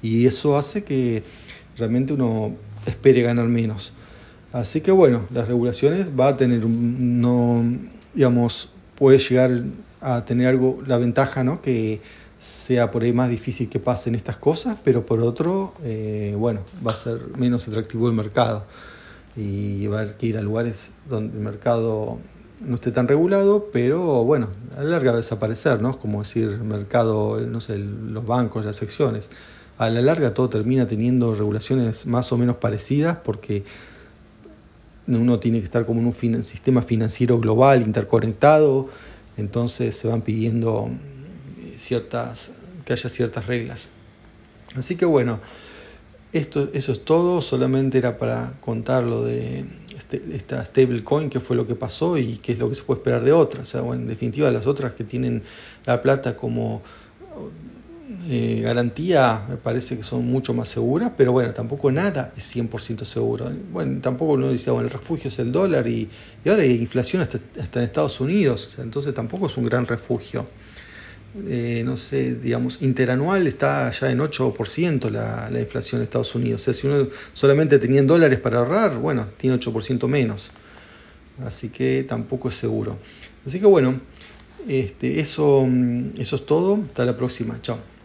y 0.03 0.27
eso 0.27 0.57
hace 0.57 0.85
que 0.85 1.23
realmente 1.77 2.13
uno 2.13 2.55
espere 2.87 3.23
ganar 3.23 3.47
menos. 3.49 3.93
Así 4.53 4.81
que 4.81 4.91
bueno, 4.91 5.27
las 5.33 5.47
regulaciones 5.47 6.09
va 6.19 6.29
a 6.29 6.37
tener, 6.37 6.65
no, 6.67 7.65
digamos, 8.15 8.71
puede 8.97 9.19
llegar 9.19 9.63
a 10.01 10.25
tener 10.25 10.49
algo, 10.49 10.83
la 10.87 10.99
ventaja, 10.99 11.45
¿no? 11.45 11.63
Que 11.63 12.01
sea 12.71 12.93
por 12.93 13.03
ahí 13.03 13.13
más 13.13 13.29
difícil 13.29 13.69
que 13.69 13.81
pasen 13.81 14.15
estas 14.15 14.37
cosas, 14.37 14.79
pero 14.85 15.05
por 15.05 15.19
otro, 15.19 15.75
eh, 15.83 16.37
bueno, 16.39 16.61
va 16.87 16.93
a 16.93 16.95
ser 16.95 17.37
menos 17.37 17.67
atractivo 17.67 18.07
el 18.07 18.15
mercado 18.15 18.65
y 19.35 19.89
va 19.89 19.99
a 19.99 20.01
haber 20.03 20.17
que 20.17 20.27
ir 20.27 20.39
a 20.39 20.41
lugares 20.41 20.93
donde 21.09 21.37
el 21.37 21.43
mercado 21.43 22.19
no 22.61 22.77
esté 22.77 22.93
tan 22.93 23.09
regulado, 23.09 23.71
pero 23.73 24.23
bueno, 24.23 24.51
a 24.77 24.85
la 24.85 24.91
larga 24.91 25.11
va 25.11 25.17
a 25.17 25.21
desaparecer, 25.21 25.83
¿no? 25.83 25.99
Como 25.99 26.21
decir, 26.21 26.45
el 26.45 26.63
mercado, 26.63 27.41
no 27.41 27.61
sé, 27.61 27.77
los 27.77 28.25
bancos, 28.25 28.65
las 28.65 28.77
secciones. 28.77 29.31
A 29.77 29.91
la 29.91 30.01
larga 30.01 30.33
todo 30.33 30.49
termina 30.49 30.87
teniendo 30.87 31.35
regulaciones 31.35 32.07
más 32.07 32.31
o 32.31 32.39
menos 32.39 32.59
parecidas 32.59 33.17
porque 33.17 33.65
uno 35.09 35.41
tiene 35.41 35.59
que 35.59 35.65
estar 35.65 35.87
como 35.87 35.99
en 35.99 36.37
un 36.37 36.45
sistema 36.45 36.83
financiero 36.83 37.41
global, 37.41 37.83
interconectado, 37.83 38.91
entonces 39.37 39.97
se 39.97 40.07
van 40.07 40.23
pidiendo 40.23 40.89
eh, 41.59 41.75
ciertas, 41.77 42.53
que 42.91 42.95
haya 42.95 43.09
ciertas 43.09 43.47
reglas. 43.47 43.89
Así 44.75 44.97
que 44.97 45.05
bueno, 45.05 45.39
esto, 46.33 46.71
eso 46.73 46.91
es 46.91 47.05
todo, 47.05 47.41
solamente 47.41 47.99
era 47.99 48.19
para 48.19 48.55
contar 48.61 49.05
lo 49.05 49.25
de 49.25 49.65
este, 49.97 50.23
esta 50.33 50.65
stablecoin, 50.65 51.31
qué 51.31 51.39
fue 51.39 51.55
lo 51.55 51.69
que 51.69 51.77
pasó 51.77 52.19
y 52.19 52.39
qué 52.39 52.53
es 52.53 52.59
lo 52.59 52.69
que 52.69 52.75
se 52.75 52.83
puede 52.83 52.99
esperar 52.99 53.23
de 53.23 53.33
otras. 53.33 53.73
O 53.77 53.95
en 53.95 54.09
definitiva, 54.09 54.51
las 54.51 54.67
otras 54.67 54.95
que 54.95 55.05
tienen 55.05 55.45
la 55.87 56.03
plata 56.03 56.37
como 56.37 56.83
eh, 58.29 58.61
garantía 58.65 59.47
me 59.49 59.57
parece 59.57 59.97
que 59.97 60.03
son 60.03 60.27
mucho 60.27 60.53
más 60.53 60.69
seguras, 60.69 61.13
pero 61.17 61.31
bueno, 61.31 61.55
tampoco 61.55 61.93
nada 61.93 62.33
es 62.37 62.57
100% 62.57 63.05
seguro. 63.05 63.53
Bueno, 63.73 64.01
tampoco 64.01 64.33
uno 64.33 64.51
dice, 64.51 64.73
bueno, 64.73 64.89
el 64.89 64.93
refugio 64.93 65.29
es 65.29 65.39
el 65.39 65.53
dólar 65.53 65.87
y, 65.87 66.09
ahora 66.45 66.63
hay 66.63 66.73
inflación 66.73 67.23
hasta 67.23 67.39
en 67.79 67.85
Estados 67.85 68.19
Unidos, 68.19 68.77
entonces 68.81 69.15
tampoco 69.15 69.47
es 69.47 69.57
un 69.57 69.67
gran 69.67 69.87
refugio. 69.87 70.49
Eh, 71.47 71.83
no 71.85 71.97
sé, 71.97 72.35
digamos, 72.35 72.83
interanual 72.83 73.47
está 73.47 73.91
ya 73.93 74.11
en 74.11 74.19
8% 74.19 75.11
la, 75.11 75.49
la 75.49 75.61
inflación 75.61 76.01
en 76.01 76.05
Estados 76.05 76.35
Unidos. 76.35 76.63
O 76.63 76.65
sea, 76.65 76.75
si 76.75 76.87
uno 76.87 77.09
solamente 77.33 77.79
tenía 77.79 78.03
dólares 78.03 78.41
para 78.41 78.59
ahorrar, 78.59 78.99
bueno, 78.99 79.29
tiene 79.37 79.57
8% 79.57 80.09
menos. 80.09 80.51
Así 81.45 81.69
que 81.71 82.05
tampoco 82.09 82.49
es 82.49 82.57
seguro. 82.57 82.99
Así 83.47 83.61
que 83.61 83.67
bueno, 83.67 84.01
este, 84.69 85.21
eso, 85.21 85.67
eso 86.19 86.37
es 86.37 86.47
todo. 86.47 86.81
Hasta 86.89 87.05
la 87.05 87.17
próxima. 87.17 87.61
Chao. 87.63 87.91